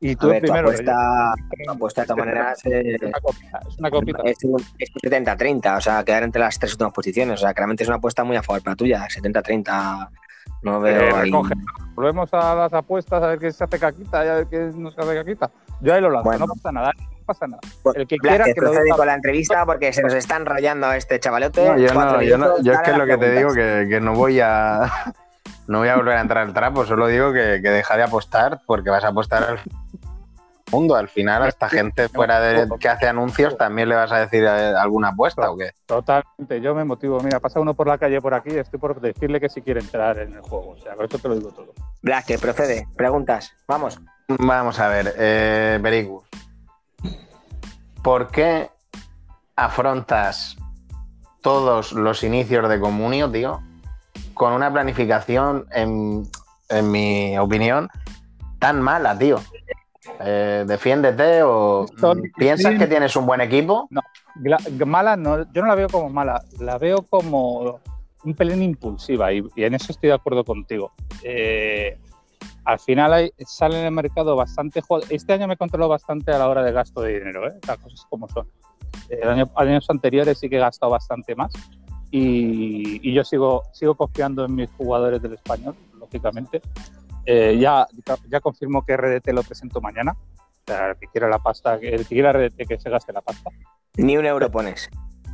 Y 0.01 0.11
A 0.11 0.15
tú 0.15 0.27
ver, 0.27 0.41
tu 0.41 0.47
primero. 0.47 0.67
apuesta, 0.69 1.33
tu 1.63 1.71
apuesta 1.71 2.01
de 2.01 2.07
todas 2.07 2.25
maneras 2.25 2.65
eh, 2.65 2.95
Es 2.95 3.01
una 3.01 3.19
copita. 3.21 3.59
Es 3.69 3.77
una 3.79 3.91
copita. 3.91 4.21
es 4.25 4.43
un, 4.43 4.61
es 4.79 4.89
un 4.91 5.11
70-30, 5.11 5.77
o 5.77 5.81
sea, 5.81 6.03
quedar 6.03 6.23
entre 6.23 6.41
las 6.41 6.59
tres 6.59 6.73
últimas 6.73 6.93
posiciones. 6.93 7.35
O 7.35 7.41
sea, 7.41 7.53
claramente 7.53 7.83
es 7.83 7.87
una 7.89 7.97
apuesta 7.97 8.23
muy 8.23 8.35
a 8.35 8.43
favor 8.43 8.61
para 8.63 8.75
tuya. 8.75 9.07
70-30, 9.07 10.09
no 10.63 10.79
veo 10.81 11.01
Eh, 11.01 11.11
ahí. 11.15 11.25
recoge. 11.31 11.53
Volvemos 11.95 12.29
a 12.33 12.53
las 12.55 12.73
apuestas 12.73 13.23
a 13.23 13.27
ver 13.27 13.39
qué 13.39 13.51
se 13.51 13.63
hace 13.63 13.79
caquita 13.79 14.25
y 14.25 14.27
a 14.27 14.33
ver 14.35 14.47
qué 14.47 14.69
no 14.75 14.91
se 14.91 14.99
hace 15.01 15.15
caquita. 15.15 15.49
Yo 15.81 15.93
ahí 15.93 16.01
lo 16.01 16.09
lanzo, 16.09 16.25
Bueno. 16.29 16.45
no 16.45 16.53
pasa 16.53 16.71
nada, 16.71 16.91
no 16.97 17.25
pasa 17.25 17.47
nada. 17.47 17.61
El 17.95 18.05
que 18.07 18.17
quiera 18.17 18.45
que 18.45 18.53
lo 18.61 18.71
diga. 18.71 18.95
con 18.97 19.07
la 19.07 19.13
entrevista 19.15 19.65
porque 19.65 19.91
se 19.93 20.03
nos 20.03 20.13
está 20.13 20.35
enrollando 20.35 20.91
este 20.91 21.19
chavalote. 21.19 21.65
No, 21.65 21.77
yo, 21.77 21.87
Cuatro 21.93 22.17
no, 22.17 22.21
yo, 22.23 22.37
no- 22.37 22.45
minutos, 22.45 22.65
yo 22.65 22.73
es 22.73 22.79
que 22.81 22.91
las 22.91 22.99
lo 22.99 23.05
que 23.07 23.17
te 23.17 23.31
digo 23.31 23.53
que, 23.53 23.87
que 23.89 23.99
no 24.01 24.13
voy 24.13 24.39
a 24.41 24.91
no 25.67 25.79
voy 25.79 25.87
a 25.87 25.95
volver 25.95 26.17
a 26.17 26.21
entrar 26.21 26.45
al 26.45 26.53
trapo, 26.53 26.85
solo 26.85 27.07
digo 27.07 27.31
que, 27.33 27.59
que 27.63 27.69
deja 27.69 27.95
de 27.97 28.03
apostar 28.03 28.59
porque 28.65 28.89
vas 28.89 29.03
a 29.03 29.07
apostar 29.09 29.43
al 29.43 29.59
mundo. 30.71 30.95
Al 30.95 31.07
final, 31.07 31.43
a 31.43 31.47
esta 31.47 31.69
gente 31.69 32.09
fuera 32.09 32.39
de 32.39 32.67
que 32.79 32.89
hace 32.89 33.07
anuncios 33.07 33.57
también 33.57 33.89
le 33.89 33.95
vas 33.95 34.11
a 34.11 34.19
decir 34.19 34.43
eh, 34.43 34.73
alguna 34.75 35.09
apuesta 35.09 35.49
o 35.51 35.57
qué. 35.57 35.71
Totalmente, 35.85 36.61
yo 36.61 36.75
me 36.75 36.83
motivo. 36.83 37.19
Mira, 37.21 37.39
pasa 37.39 37.59
uno 37.59 37.73
por 37.73 37.87
la 37.87 37.97
calle 37.97 38.21
por 38.21 38.33
aquí 38.33 38.51
estoy 38.51 38.79
por 38.79 38.99
decirle 38.99 39.39
que 39.39 39.49
si 39.49 39.61
quiere 39.61 39.79
entrar 39.79 40.19
en 40.19 40.33
el 40.33 40.41
juego. 40.41 40.71
O 40.71 40.77
sea, 40.77 40.95
con 40.95 41.05
eso 41.05 41.19
te 41.19 41.27
lo 41.27 41.35
digo 41.35 41.51
todo. 41.51 41.73
Blázquez, 42.01 42.39
procede. 42.41 42.87
Preguntas. 42.95 43.53
Vamos. 43.67 43.99
Vamos 44.27 44.79
a 44.79 44.87
ver, 44.87 45.13
eh. 45.17 45.79
¿Por 48.01 48.29
qué 48.29 48.69
afrontas 49.55 50.57
todos 51.41 51.93
los 51.93 52.23
inicios 52.23 52.67
de 52.67 52.79
Comunio, 52.79 53.31
tío, 53.31 53.61
con 54.33 54.53
una 54.53 54.71
planificación, 54.71 55.67
en, 55.71 56.27
en 56.69 56.91
mi 56.91 57.37
opinión, 57.37 57.89
tan 58.59 58.81
mala, 58.81 59.17
tío. 59.17 59.39
Eh, 60.19 60.63
defiéndete 60.67 61.43
o 61.43 61.85
Son- 61.99 62.21
piensas 62.37 62.73
sí. 62.73 62.77
que 62.79 62.87
tienes 62.87 63.15
un 63.15 63.25
buen 63.25 63.41
equipo. 63.41 63.87
Gla- 64.35 64.85
Mala 64.85 65.15
no, 65.15 65.51
yo 65.51 65.61
no 65.61 65.67
la 65.67 65.75
veo 65.75 65.87
como 65.89 66.09
mala, 66.09 66.41
la 66.59 66.77
veo 66.77 67.01
como 67.09 67.79
un 68.23 68.33
pelín 68.33 68.61
impulsiva 68.63 69.31
y, 69.33 69.43
y 69.55 69.63
en 69.63 69.75
eso 69.75 69.91
estoy 69.91 70.09
de 70.09 70.15
acuerdo 70.15 70.43
contigo. 70.43 70.91
Eh, 71.23 71.97
al 72.63 72.79
final 72.79 73.13
hay, 73.13 73.31
sale 73.45 73.79
en 73.79 73.85
el 73.85 73.91
mercado 73.91 74.35
bastante. 74.35 74.81
Este 75.09 75.33
año 75.33 75.47
me 75.47 75.57
controló 75.57 75.87
bastante 75.87 76.31
a 76.31 76.37
la 76.39 76.47
hora 76.49 76.63
de 76.63 76.71
gasto 76.71 77.01
de 77.01 77.19
dinero, 77.19 77.47
¿eh? 77.47 77.53
las 77.67 77.77
cosas 77.77 78.05
como 78.09 78.27
son. 78.29 78.47
Eh, 79.09 79.19
el 79.21 79.29
año- 79.29 79.51
años 79.55 79.85
anteriores 79.89 80.39
sí 80.39 80.49
que 80.49 80.55
he 80.55 80.59
gastado 80.59 80.91
bastante 80.91 81.35
más 81.35 81.51
y, 82.09 83.07
y 83.07 83.13
yo 83.13 83.23
sigo, 83.23 83.63
sigo 83.73 83.95
confiando 83.95 84.45
en 84.45 84.55
mis 84.55 84.69
jugadores 84.71 85.21
del 85.21 85.33
español, 85.33 85.75
lógicamente. 85.99 86.61
Eh, 87.25 87.57
ya, 87.59 87.87
ya 88.29 88.39
confirmo 88.39 88.85
que 88.85 88.95
RDT 88.95 89.27
lo 89.33 89.43
presento 89.43 89.81
mañana. 89.81 90.11
O 90.13 90.63
sea, 90.67 90.91
el 90.91 90.97
que 90.97 91.07
quiera 91.07 91.29
la 91.29 91.39
pasta, 91.39 91.75
el 91.75 91.79
que 91.79 92.05
quiera 92.05 92.31
RDT 92.31 92.67
que 92.67 92.79
se 92.79 92.89
gaste 92.89 93.13
la 93.13 93.21
pasta 93.21 93.51
Ni 93.97 94.17
un 94.17 94.25
euro 94.25 94.49
pones. 94.49 94.89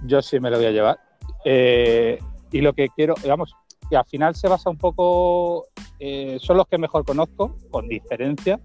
yo 0.06 0.22
sí 0.22 0.40
me 0.40 0.50
lo 0.50 0.58
voy 0.58 0.68
a 0.68 0.72
llevar. 0.72 1.00
Eh, 1.46 2.20
y 2.52 2.62
lo 2.62 2.74
que 2.74 2.90
quiero, 2.90 3.16
digamos, 3.22 3.56
que 3.90 3.98
al 3.98 4.06
final 4.06 4.36
se 4.36 4.48
basa 4.48 4.70
un 4.70 4.78
poco, 4.78 5.66
eh, 6.00 6.38
son 6.40 6.58
los 6.58 6.68
que 6.68 6.78
mejor 6.78 7.06
conozco, 7.06 7.58
con 7.70 7.88
diferencia, 7.88 8.60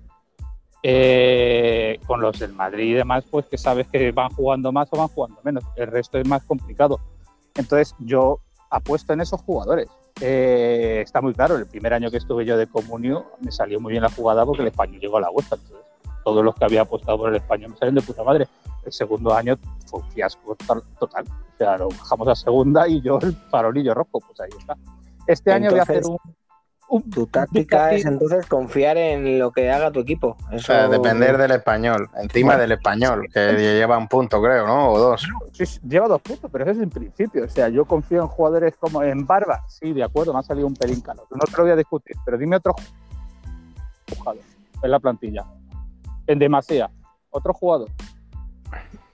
eh, 0.83 1.99
con 2.07 2.21
los 2.21 2.39
del 2.39 2.53
Madrid 2.53 2.91
y 2.91 2.95
demás, 2.95 3.25
pues 3.31 3.47
que 3.47 3.59
sabes 3.59 3.89
que 3.89 4.13
van 4.13 4.31
jugando 4.31 4.71
más 4.71 4.89
o 4.93 4.97
van 4.97 5.09
jugando 5.09 5.41
menos. 5.43 5.65
El 5.77 5.89
resto 5.89 6.19
es 6.19 6.29
más 6.29 6.45
complicado. 6.45 7.01
Entonces 7.55 7.95
yo 7.99 8.41
apuesto 8.71 9.13
en 9.13 9.21
esos 9.21 9.41
jugadores. 9.43 9.89
Eh, 10.21 11.03
está 11.05 11.21
muy 11.21 11.35
claro, 11.35 11.57
el 11.57 11.67
primer 11.67 11.93
año 11.93 12.11
que 12.11 12.17
estuve 12.17 12.47
yo 12.47 12.57
de 12.57 12.67
comunio 12.67 13.33
me 13.41 13.53
salió 13.53 13.81
muy 13.81 13.93
bien 13.93 14.03
la 14.03 14.11
jugada 14.11 14.47
porque 14.47 14.63
el 14.63 14.69
español 14.69 15.01
llegó 15.01 15.19
a 15.19 15.21
la 15.21 15.31
vuelta. 15.31 15.57
Entonces, 15.57 15.87
todos 16.25 16.45
los 16.45 16.55
que 16.55 16.65
había 16.65 16.83
apostado 16.83 17.19
por 17.19 17.31
el 17.31 17.37
español 17.37 17.71
me 17.71 17.77
salieron 17.77 17.95
de 17.97 18.03
puta 18.03 18.25
madre. 18.25 18.49
El 18.85 18.93
segundo 18.93 19.35
año 19.35 19.57
fue 19.87 20.01
un 20.01 20.11
fiasco 20.11 20.57
total. 20.57 20.83
total. 20.99 21.25
O 21.27 21.57
sea, 21.59 21.77
lo 21.77 21.89
bajamos 21.89 22.29
a 22.29 22.35
segunda 22.35 22.89
y 22.89 23.01
yo 23.01 23.19
el 23.21 23.35
farolillo 23.51 23.95
rojo, 23.95 24.21
pues 24.21 24.41
ahí 24.41 24.51
está. 24.59 24.77
Este 25.27 25.53
año 25.53 25.71
voy 25.71 25.81
a 25.81 25.83
hacer 25.83 26.05
un 26.07 26.19
Tu 27.13 27.27
táctica 27.27 27.93
es 27.93 28.05
entonces 28.05 28.47
confiar 28.47 28.97
en 28.97 29.39
lo 29.39 29.51
que 29.51 29.71
haga 29.71 29.91
tu 29.91 30.01
equipo. 30.01 30.37
O 30.53 30.59
sea, 30.59 30.89
depender 30.89 31.37
del 31.37 31.51
español, 31.51 32.09
encima 32.17 32.51
Bueno, 32.51 32.63
del 32.63 32.73
español, 32.73 33.27
que 33.33 33.55
lleva 33.55 33.99
un 33.99 34.07
punto, 34.07 34.41
creo, 34.41 34.67
¿no? 34.67 34.91
O 34.93 34.99
dos. 34.99 35.27
Sí, 35.53 35.65
lleva 35.87 36.07
dos 36.07 36.23
puntos, 36.23 36.49
pero 36.51 36.65
eso 36.65 36.73
es 36.73 36.79
en 36.79 36.91
principio. 36.91 37.45
O 37.45 37.49
sea, 37.49 37.69
yo 37.69 37.85
confío 37.85 38.23
en 38.23 38.29
jugadores 38.29 38.77
como 38.77 39.03
en 39.03 39.27
Barba. 39.27 39.65
Sí, 39.69 39.93
de 39.93 40.05
acuerdo, 40.05 40.33
me 40.33 40.39
ha 40.39 40.43
salido 40.43 40.67
un 40.67 40.75
pelín 40.75 41.01
caro. 41.01 41.27
No 41.31 41.39
te 41.39 41.57
lo 41.57 41.65
voy 41.65 41.73
a 41.73 41.77
discutir, 41.77 42.17
pero 42.25 42.39
dime 42.39 42.57
otro 42.57 42.75
jugador 44.17 44.43
en 44.83 44.91
la 44.91 45.01
plantilla. 45.01 45.45
En 46.27 46.39
demasía, 46.39 46.91
otro 47.31 47.53
jugador. 47.53 47.89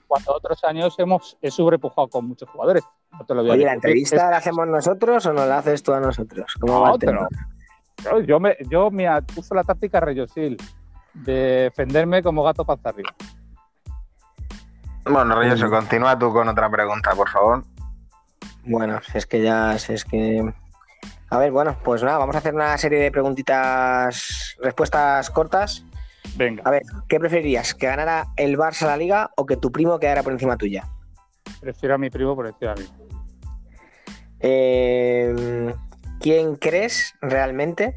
Cuando 0.07 0.35
otros 0.35 0.63
años 0.65 0.95
hemos 0.99 1.39
he 1.41 1.51
sobrepujado 1.51 2.09
con 2.09 2.27
muchos 2.27 2.49
jugadores. 2.51 2.85
No 3.13 3.25
te 3.25 3.35
lo 3.35 3.43
voy 3.43 3.51
a 3.51 3.55
Oye, 3.55 3.65
¿la 3.65 3.75
entrevista 3.75 4.31
la 4.31 4.37
hacemos 4.39 4.67
nosotros 4.67 5.25
o 5.27 5.33
no 5.33 5.47
la 5.47 5.59
haces 5.59 5.83
tú 5.83 5.93
a 5.93 6.01
nosotros? 6.01 6.55
¿Cómo 6.61 6.81
va 6.81 6.93
el 6.93 6.99
tema? 6.99 7.29
Yo 8.27 8.41
me, 8.41 8.57
yo 8.69 8.91
mira, 8.91 9.23
uso 9.37 9.55
la 9.55 9.65
táctica 9.65 10.01
Reyosil 10.01 10.57
de 11.15 11.33
defenderme 11.65 12.23
como 12.23 12.43
gato 12.43 12.65
panza 12.65 12.89
arriba. 12.91 13.15
Bueno, 15.05 15.35
Reyes, 15.35 15.63
continúa 15.65 16.19
tú 16.19 16.33
con 16.33 16.49
otra 16.49 16.71
pregunta, 16.71 17.11
por 17.15 17.29
favor. 17.29 17.65
Bueno, 18.65 19.01
si 19.03 19.19
es 19.19 19.27
que 19.27 19.43
ya, 19.43 19.79
si 19.79 19.95
es 19.95 20.05
que... 20.05 20.53
A 21.31 21.39
ver, 21.39 21.51
bueno, 21.51 21.77
pues 21.83 22.03
nada, 22.03 22.19
vamos 22.19 22.37
a 22.37 22.39
hacer 22.39 22.55
una 22.55 22.77
serie 22.79 23.01
de 23.01 23.11
preguntitas, 23.11 24.57
respuestas 24.61 25.31
cortas. 25.31 25.85
Venga, 26.37 26.63
A 26.65 26.71
ver, 26.71 26.83
¿qué 27.09 27.19
preferirías? 27.19 27.75
¿Que 27.75 27.87
ganara 27.87 28.27
el 28.37 28.57
Barça 28.57 28.87
la 28.87 28.97
Liga 28.97 29.31
o 29.37 29.45
que 29.45 29.57
tu 29.57 29.73
primo 29.73 29.99
quedara 29.99 30.23
por 30.23 30.33
encima 30.33 30.57
tuya? 30.57 30.89
prefiero 31.61 31.95
a 31.95 31.99
mi 31.99 32.11
primo 32.11 32.35
por 32.35 32.47
encima 32.47 32.75
de 32.75 32.83
mí. 32.83 32.89
Eh, 34.41 35.75
¿Quién 36.23 36.55
crees 36.57 37.15
realmente 37.21 37.95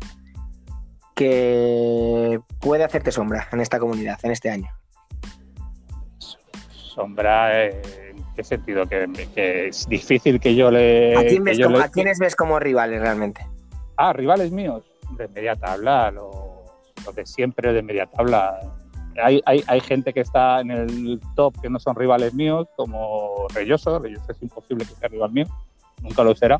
que 1.15 2.39
puede 2.59 2.83
hacerte 2.83 3.11
sombra 3.11 3.47
en 3.51 3.61
esta 3.61 3.79
comunidad, 3.79 4.19
en 4.23 4.31
este 4.31 4.49
año? 4.49 4.67
Sombra, 6.69 7.65
eh, 7.65 7.81
¿en 8.15 8.23
qué 8.35 8.43
sentido? 8.43 8.85
Que, 8.87 9.07
que 9.33 9.67
es 9.67 9.87
difícil 9.87 10.39
que 10.39 10.55
yo 10.55 10.71
le. 10.71 11.15
¿A, 11.15 11.23
quién 11.25 11.43
ves 11.43 11.59
como- 11.59 11.77
le- 11.77 11.83
¿A 11.83 11.89
quiénes 11.89 12.19
ves 12.19 12.35
como 12.35 12.59
rivales 12.59 13.01
realmente? 13.01 13.45
Ah, 13.97 14.11
rivales 14.13 14.51
míos, 14.51 14.83
de 15.17 15.27
media 15.29 15.55
tabla, 15.55 16.11
los, 16.11 16.35
los 17.05 17.15
de 17.15 17.25
siempre 17.25 17.73
de 17.73 17.81
media 17.81 18.05
tabla. 18.07 18.59
Hay, 19.21 19.41
hay, 19.45 19.63
hay 19.67 19.79
gente 19.79 20.11
que 20.11 20.19
está 20.21 20.59
en 20.59 20.71
el 20.71 21.21
top 21.35 21.61
que 21.61 21.69
no 21.69 21.79
son 21.79 21.95
rivales 21.95 22.33
míos, 22.33 22.67
como 22.75 23.47
Reyoso. 23.53 23.99
Reyoso 23.99 24.31
es 24.31 24.41
imposible 24.41 24.85
que 24.85 24.95
sea 24.95 25.07
rival 25.07 25.31
mío, 25.31 25.45
nunca 26.01 26.23
lo 26.23 26.35
será. 26.35 26.59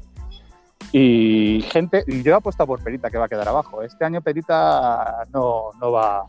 Y 0.98 1.62
gente, 1.74 2.06
yo 2.08 2.32
he 2.32 2.36
apostado 2.36 2.68
por 2.68 2.82
Perita 2.82 3.10
que 3.10 3.18
va 3.18 3.26
a 3.26 3.28
quedar 3.28 3.50
abajo. 3.50 3.82
Este 3.82 4.06
año 4.06 4.22
Perita 4.22 5.26
no, 5.34 5.72
no 5.82 5.92
va, 5.92 6.26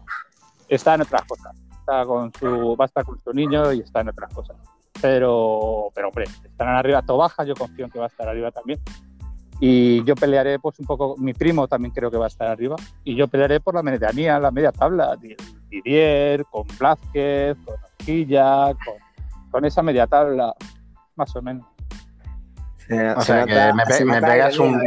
está 0.68 0.96
en 0.96 1.02
otras 1.02 1.22
cosas. 1.22 1.54
Está 1.70 2.04
con 2.04 2.32
su, 2.34 2.76
va 2.76 2.84
a 2.84 2.86
estar 2.86 3.04
con 3.04 3.16
su 3.22 3.32
niño 3.32 3.72
y 3.72 3.78
está 3.82 4.00
en 4.00 4.08
otras 4.08 4.34
cosas. 4.34 4.56
Pero, 5.00 5.92
pero 5.94 6.08
hombre, 6.08 6.24
estarán 6.44 6.74
arriba. 6.74 7.00
Tobaja, 7.02 7.44
yo 7.44 7.54
confío 7.54 7.84
en 7.84 7.92
que 7.92 8.00
va 8.00 8.06
a 8.06 8.08
estar 8.08 8.28
arriba 8.28 8.50
también. 8.50 8.80
Y 9.60 10.02
yo 10.02 10.16
pelearé, 10.16 10.58
pues 10.58 10.80
un 10.80 10.86
poco, 10.86 11.14
mi 11.16 11.32
primo 11.32 11.68
también 11.68 11.94
creo 11.94 12.10
que 12.10 12.16
va 12.16 12.24
a 12.24 12.28
estar 12.28 12.48
arriba. 12.48 12.74
Y 13.04 13.14
yo 13.14 13.28
pelearé 13.28 13.60
por 13.60 13.76
la 13.76 13.84
medianía, 13.84 14.40
la 14.40 14.50
media 14.50 14.72
tabla. 14.72 15.14
Di- 15.14 15.36
Didier, 15.68 16.44
con 16.46 16.64
Blázquez, 16.76 17.56
con 17.64 17.76
Asquilla, 17.84 18.74
con, 18.84 18.94
con 19.52 19.64
esa 19.64 19.80
media 19.84 20.08
tabla, 20.08 20.52
más 21.14 21.36
o 21.36 21.40
menos. 21.40 21.64
Se- 22.88 23.10
O 23.10 23.20
se 23.20 23.26
sea, 23.26 23.44
que 23.46 23.72
me 23.74 23.84
pe- 23.86 23.92
se 23.94 24.04
me 24.04 24.20
nota 24.20 24.26
pegas 24.32 24.58
un-. 24.58 24.80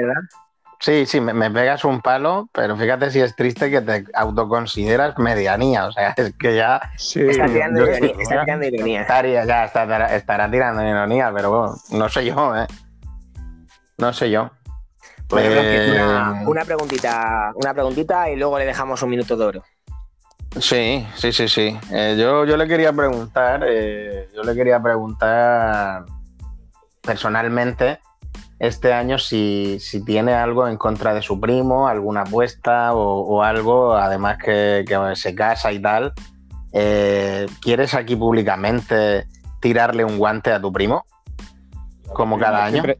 Sí, 0.81 1.05
sí, 1.05 1.19
me, 1.19 1.33
me 1.33 1.51
pegas 1.51 1.83
un 1.83 2.01
palo, 2.01 2.49
pero 2.53 2.77
fíjate 2.77 3.11
si 3.11 3.19
es 3.19 3.35
triste 3.35 3.69
que 3.69 3.81
te 3.81 4.05
autoconsideras 4.13 5.17
medianía. 5.17 5.85
O 5.87 5.91
sea, 5.91 6.11
es 6.17 6.33
que 6.35 6.55
ya 6.55 6.81
Sí, 6.95 7.21
Está 7.27 7.47
tirando 7.47 7.81
ironía. 7.81 7.99
sí, 7.99 8.15
está 8.21 8.35
ya. 8.35 8.41
tirando 8.45 8.65
ironía. 8.65 9.01
estaría, 9.01 9.45
ya 9.45 9.65
estará, 9.65 10.15
estará 10.15 10.49
tirando 10.49 10.81
ironía, 10.87 11.31
pero 11.35 11.49
bueno, 11.49 11.75
no 11.91 12.07
sé 12.09 12.25
yo, 12.25 12.55
¿eh? 12.55 12.67
No 13.97 14.13
sé 14.13 14.31
yo. 14.31 14.51
Bueno, 15.27 15.49
Eh, 15.61 15.91
una, 15.91 16.43
una 16.47 16.65
preguntita, 16.65 17.51
una 17.55 17.73
preguntita 17.73 18.29
y 18.29 18.35
luego 18.37 18.57
le 18.57 18.65
dejamos 18.65 19.03
un 19.03 19.09
minuto 19.09 19.35
de 19.35 19.45
oro. 19.45 19.63
Sí, 20.59 21.05
sí, 21.15 21.31
sí, 21.31 21.47
sí. 21.47 21.77
Eh, 21.91 22.15
yo, 22.17 22.45
yo 22.45 22.57
le 22.57 22.67
quería 22.67 22.91
preguntar, 22.93 23.63
eh, 23.67 24.27
yo 24.33 24.43
le 24.43 24.55
quería 24.55 24.81
preguntar 24.81 26.05
personalmente 27.01 27.99
este 28.59 28.93
año 28.93 29.17
si, 29.17 29.77
si 29.79 30.03
tiene 30.03 30.33
algo 30.33 30.67
en 30.67 30.77
contra 30.77 31.13
de 31.13 31.21
su 31.21 31.39
primo, 31.39 31.87
alguna 31.87 32.21
apuesta 32.21 32.93
o, 32.93 33.21
o 33.21 33.41
algo, 33.43 33.93
además 33.95 34.37
que, 34.43 34.83
que 34.87 34.97
se 35.15 35.33
casa 35.33 35.71
y 35.71 35.81
tal. 35.81 36.13
Eh, 36.73 37.47
¿Quieres 37.61 37.93
aquí 37.93 38.15
públicamente 38.15 39.27
tirarle 39.61 40.03
un 40.03 40.17
guante 40.17 40.51
a 40.51 40.61
tu 40.61 40.71
primo? 40.71 41.05
Como 42.13 42.37
cada 42.37 42.65
año. 42.65 42.83
Siempre- 42.83 42.99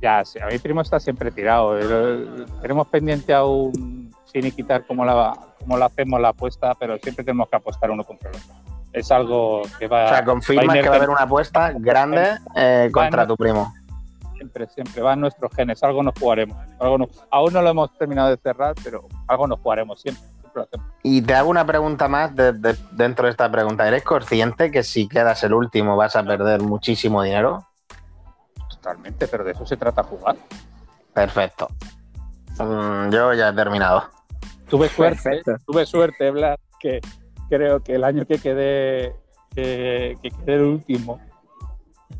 ya, 0.00 0.24
sí, 0.24 0.38
a 0.40 0.46
mi 0.46 0.58
primo 0.58 0.80
está 0.80 0.98
siempre 0.98 1.30
tirado. 1.30 1.76
El- 1.76 2.46
tenemos 2.62 2.86
pendiente 2.88 3.34
aún 3.34 4.10
sin 4.24 4.50
quitar 4.52 4.86
cómo 4.86 5.04
la, 5.04 5.36
cómo 5.58 5.76
la 5.76 5.86
hacemos 5.86 6.20
la 6.20 6.28
apuesta, 6.28 6.74
pero 6.78 6.96
siempre 6.98 7.24
tenemos 7.24 7.48
que 7.50 7.56
apostar 7.56 7.90
uno 7.90 8.04
contra 8.04 8.30
el 8.30 8.36
otro. 8.36 8.54
Es 8.92 9.10
algo 9.12 9.62
que 9.78 9.86
va, 9.86 10.06
O 10.06 10.08
sea, 10.08 10.24
confirmas 10.24 10.66
va 10.68 10.72
que 10.82 10.88
va 10.88 10.94
a 10.94 10.98
haber 10.98 11.10
una 11.10 11.22
apuesta 11.22 11.72
grande 11.76 12.28
eh, 12.56 12.90
contra 12.92 13.26
tu 13.26 13.36
primo. 13.36 13.72
siempre, 14.34 14.66
siempre 14.68 15.00
va 15.02 15.12
en 15.12 15.20
nuestros 15.20 15.52
genes. 15.54 15.82
Algo 15.84 16.02
nos 16.02 16.14
jugaremos. 16.18 16.56
Algo 16.80 16.98
nos- 16.98 17.24
aún 17.30 17.52
no 17.52 17.62
lo 17.62 17.68
hemos 17.70 17.96
terminado 17.98 18.30
de 18.30 18.36
cerrar, 18.38 18.74
pero 18.82 19.06
algo 19.28 19.46
nos 19.46 19.60
jugaremos 19.60 20.00
siempre. 20.00 20.24
siempre 20.40 20.50
lo 20.54 20.62
hacemos. 20.62 20.86
Y 21.04 21.22
te 21.22 21.34
hago 21.34 21.50
una 21.50 21.64
pregunta 21.64 22.08
más 22.08 22.34
de- 22.34 22.52
de- 22.52 22.76
dentro 22.90 23.26
de 23.26 23.30
esta 23.30 23.48
pregunta. 23.50 23.86
¿Eres 23.86 24.02
consciente 24.02 24.70
que 24.72 24.82
si 24.82 25.06
quedas 25.08 25.44
el 25.44 25.54
último 25.54 25.96
vas 25.96 26.16
a 26.16 26.24
perder 26.24 26.60
muchísimo 26.62 27.22
dinero? 27.22 27.66
Totalmente, 28.68 29.28
pero 29.28 29.44
de 29.44 29.52
eso 29.52 29.64
se 29.66 29.76
trata 29.76 30.02
jugar. 30.02 30.36
Perfecto. 31.12 31.68
Mm, 32.58 33.10
yo 33.10 33.34
ya 33.34 33.50
he 33.50 33.52
terminado. 33.52 34.04
Tuve 34.68 34.88
suerte, 34.88 35.22
Perfecto. 35.22 35.56
tuve 35.66 35.86
suerte, 35.86 36.30
Blas, 36.30 36.58
que 36.78 37.00
creo 37.50 37.80
que 37.80 37.96
el 37.96 38.04
año 38.04 38.24
que 38.24 38.38
quedé, 38.38 39.14
que, 39.54 40.16
que 40.22 40.30
quedé 40.30 40.54
el 40.54 40.62
último, 40.62 41.20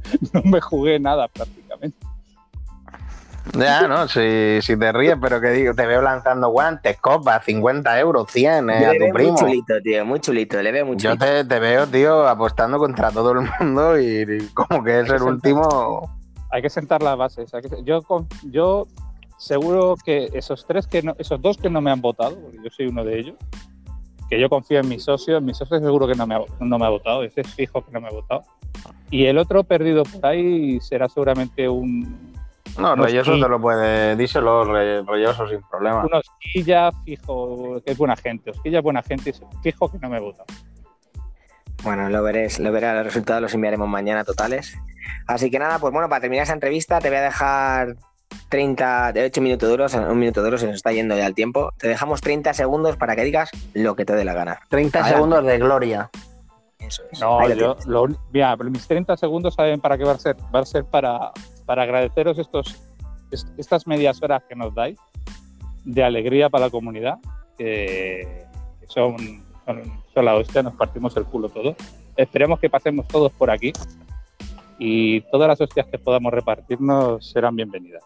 no 0.34 0.42
me 0.44 0.60
jugué 0.60 0.98
nada 1.00 1.26
prácticamente. 1.28 1.96
Ya, 3.54 3.88
¿no? 3.88 4.06
Si, 4.06 4.60
si 4.60 4.78
te 4.78 4.92
ríes, 4.92 5.16
pero 5.20 5.40
que 5.40 5.48
digo, 5.50 5.74
te 5.74 5.86
veo 5.86 6.02
lanzando 6.02 6.50
guantes, 6.50 6.98
copas, 7.00 7.44
50 7.46 7.98
euros, 7.98 8.30
100 8.30 8.70
eh, 8.70 8.86
a 8.86 8.92
tu 8.92 8.98
veo 8.98 9.08
muy 9.08 9.12
primo. 9.12 9.38
chulito, 9.38 9.74
tío, 9.82 10.04
muy 10.04 10.20
chulito, 10.20 10.62
le 10.62 10.70
veo 10.70 10.86
muy 10.86 10.96
Yo 10.98 11.16
te, 11.16 11.44
te 11.44 11.58
veo, 11.58 11.86
tío, 11.86 12.28
apostando 12.28 12.78
contra 12.78 13.10
todo 13.10 13.32
el 13.32 13.48
mundo 13.60 13.98
y, 13.98 14.22
y 14.28 14.46
como 14.54 14.84
que 14.84 15.00
es 15.00 15.10
el 15.10 15.22
último. 15.22 16.18
hay 16.50 16.62
que 16.62 16.70
sentar 16.70 17.02
las 17.02 17.16
bases. 17.16 17.52
hay 17.54 17.62
que- 17.62 17.82
yo, 17.82 18.02
con- 18.02 18.28
yo 18.44 18.86
seguro 19.38 19.96
que 20.04 20.28
esos 20.34 20.66
tres 20.66 20.86
que 20.86 21.02
no- 21.02 21.16
esos 21.18 21.40
dos 21.40 21.56
que 21.56 21.70
no 21.70 21.80
me 21.80 21.90
han 21.90 22.00
votado, 22.02 22.38
porque 22.40 22.58
yo 22.62 22.70
soy 22.70 22.86
uno 22.88 23.02
de 23.04 23.18
ellos, 23.20 23.36
que 24.30 24.40
yo 24.40 24.48
confío 24.48 24.78
en 24.80 24.88
mi 24.88 24.98
socio, 25.00 25.36
en 25.38 25.44
mi 25.44 25.52
socio 25.52 25.78
seguro 25.80 26.06
que 26.06 26.14
no 26.14 26.26
me 26.26 26.36
ha, 26.36 26.40
no 26.60 26.78
me 26.78 26.86
ha 26.86 26.88
votado, 26.88 27.22
ese 27.24 27.40
es 27.42 27.54
fijo 27.54 27.84
que 27.84 27.90
no 27.90 28.00
me 28.00 28.08
ha 28.08 28.12
votado. 28.12 28.44
Y 29.10 29.26
el 29.26 29.36
otro 29.38 29.64
perdido 29.64 30.04
por 30.04 30.24
ahí 30.24 30.80
será 30.80 31.08
seguramente 31.08 31.68
un, 31.68 32.32
No, 32.78 32.94
sí. 33.08 33.18
te 33.22 33.48
lo 33.48 33.60
puede, 33.60 34.14
díselo, 34.16 34.64
Re- 34.64 35.02
Rolloso 35.02 35.48
sin 35.48 35.60
problema. 35.68 36.04
un 36.04 36.14
Osquilla 36.14 36.90
fijo, 37.04 37.82
que 37.84 37.90
es 37.92 37.98
buena 37.98 38.14
gente. 38.16 38.50
Osquilla 38.52 38.78
es 38.78 38.84
buena 38.84 39.02
gente 39.02 39.30
y 39.30 39.32
fijo 39.62 39.90
que 39.90 39.98
no 39.98 40.08
me 40.08 40.16
ha 40.18 40.20
votado. 40.20 40.46
Bueno, 41.82 42.08
lo 42.10 42.22
veréis, 42.22 42.60
lo 42.60 42.70
verás, 42.72 42.94
los 42.96 43.04
resultados 43.06 43.42
los 43.42 43.54
enviaremos 43.54 43.88
mañana 43.88 44.22
totales. 44.22 44.76
Así 45.26 45.50
que 45.50 45.58
nada, 45.58 45.78
pues 45.78 45.92
bueno, 45.92 46.08
para 46.08 46.20
terminar 46.20 46.44
esa 46.44 46.52
entrevista 46.52 47.00
te 47.00 47.08
voy 47.08 47.18
a 47.18 47.22
dejar 47.22 47.96
30, 48.50 49.12
de 49.12 49.24
8 49.24 49.40
minutos 49.40 49.68
duros, 49.68 49.94
un 49.94 50.18
minuto 50.18 50.42
duro 50.42 50.58
se 50.58 50.66
nos 50.66 50.74
está 50.76 50.92
yendo 50.92 51.16
ya 51.16 51.26
el 51.26 51.34
tiempo. 51.34 51.72
Te 51.78 51.88
dejamos 51.88 52.20
30 52.20 52.52
segundos 52.52 52.96
para 52.96 53.16
que 53.16 53.22
digas 53.24 53.50
lo 53.74 53.94
que 53.96 54.04
te 54.04 54.14
dé 54.14 54.24
la 54.24 54.34
gana. 54.34 54.60
30 54.68 54.98
Adelante. 54.98 55.14
segundos 55.16 55.44
de 55.46 55.58
gloria. 55.58 56.10
Eso 56.80 57.02
es. 57.12 57.20
No, 57.20 57.40
lo 57.48 57.54
yo, 57.54 57.76
lo 57.86 58.06
mira, 58.32 58.56
mis 58.56 58.86
30 58.86 59.16
segundos 59.16 59.54
saben 59.54 59.80
para 59.80 59.96
qué 59.96 60.04
va 60.04 60.12
a 60.12 60.18
ser. 60.18 60.36
Va 60.54 60.60
a 60.60 60.66
ser 60.66 60.84
para, 60.84 61.30
para 61.64 61.84
agradeceros 61.84 62.38
estos, 62.38 62.76
es- 63.30 63.46
estas 63.56 63.86
medias 63.86 64.20
horas 64.22 64.42
que 64.48 64.56
nos 64.56 64.74
dais 64.74 64.98
de 65.84 66.02
alegría 66.02 66.50
para 66.50 66.66
la 66.66 66.70
comunidad, 66.70 67.18
que, 67.56 68.44
que 68.80 68.86
son, 68.88 69.16
son, 69.64 69.82
son 70.12 70.24
la 70.24 70.34
hostia, 70.34 70.62
nos 70.62 70.74
partimos 70.74 71.16
el 71.16 71.24
culo 71.24 71.48
todos. 71.48 71.76
Esperemos 72.16 72.58
que 72.58 72.68
pasemos 72.68 73.06
todos 73.06 73.30
por 73.32 73.50
aquí 73.50 73.72
y 74.78 75.20
todas 75.30 75.46
las 75.48 75.60
hostias 75.60 75.86
que 75.86 75.98
podamos 75.98 76.32
repartirnos 76.32 77.30
serán 77.30 77.54
bienvenidas. 77.54 78.02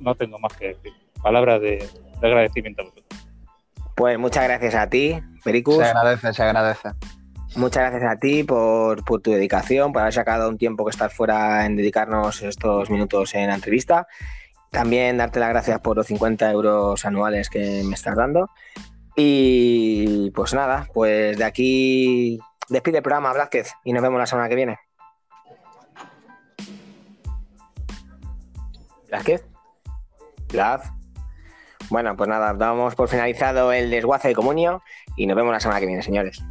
No 0.00 0.14
tengo 0.14 0.38
más 0.38 0.52
que 0.54 0.68
decir. 0.68 0.92
Palabras 1.22 1.60
de, 1.60 1.88
de 2.20 2.26
agradecimiento 2.26 2.82
a 2.82 2.84
vosotros. 2.86 3.28
Pues 3.96 4.18
muchas 4.18 4.44
gracias 4.44 4.74
a 4.74 4.88
ti, 4.88 5.20
Pericus. 5.42 5.78
Se 5.78 5.84
agradece, 5.84 6.32
se 6.32 6.42
agradece. 6.42 6.90
Muchas 7.56 7.90
gracias 7.90 8.12
a 8.12 8.16
ti 8.16 8.44
por, 8.44 9.04
por 9.04 9.20
tu 9.20 9.32
dedicación, 9.32 9.92
por 9.92 10.02
haber 10.02 10.14
sacado 10.14 10.48
un 10.48 10.58
tiempo 10.58 10.84
que 10.84 10.90
estás 10.90 11.12
fuera 11.12 11.66
en 11.66 11.76
dedicarnos 11.76 12.42
estos 12.42 12.90
minutos 12.90 13.34
en 13.34 13.48
la 13.48 13.56
entrevista. 13.56 14.06
También 14.70 15.16
darte 15.16 15.40
las 15.40 15.48
gracias 15.48 15.80
por 15.80 15.96
los 15.96 16.06
50 16.06 16.50
euros 16.52 17.04
anuales 17.04 17.48
que 17.48 17.82
me 17.84 17.94
estás 17.94 18.16
dando. 18.16 18.50
Y 19.16 20.30
pues 20.30 20.54
nada, 20.54 20.86
pues 20.92 21.36
de 21.36 21.44
aquí 21.44 22.38
despide 22.68 22.98
el 22.98 23.02
programa, 23.02 23.32
Blázquez, 23.32 23.72
y 23.82 23.92
nos 23.92 24.02
vemos 24.02 24.20
la 24.20 24.26
semana 24.26 24.48
que 24.48 24.54
viene. 24.54 24.78
Blázquez. 29.08 29.47
Blaz. 30.52 30.90
Bueno, 31.90 32.16
pues 32.16 32.28
nada, 32.28 32.52
damos 32.54 32.94
por 32.94 33.08
finalizado 33.08 33.72
el 33.72 33.90
desguace 33.90 34.28
de 34.28 34.34
comunio 34.34 34.82
y 35.16 35.26
nos 35.26 35.36
vemos 35.36 35.52
la 35.52 35.60
semana 35.60 35.80
que 35.80 35.86
viene, 35.86 36.02
señores. 36.02 36.42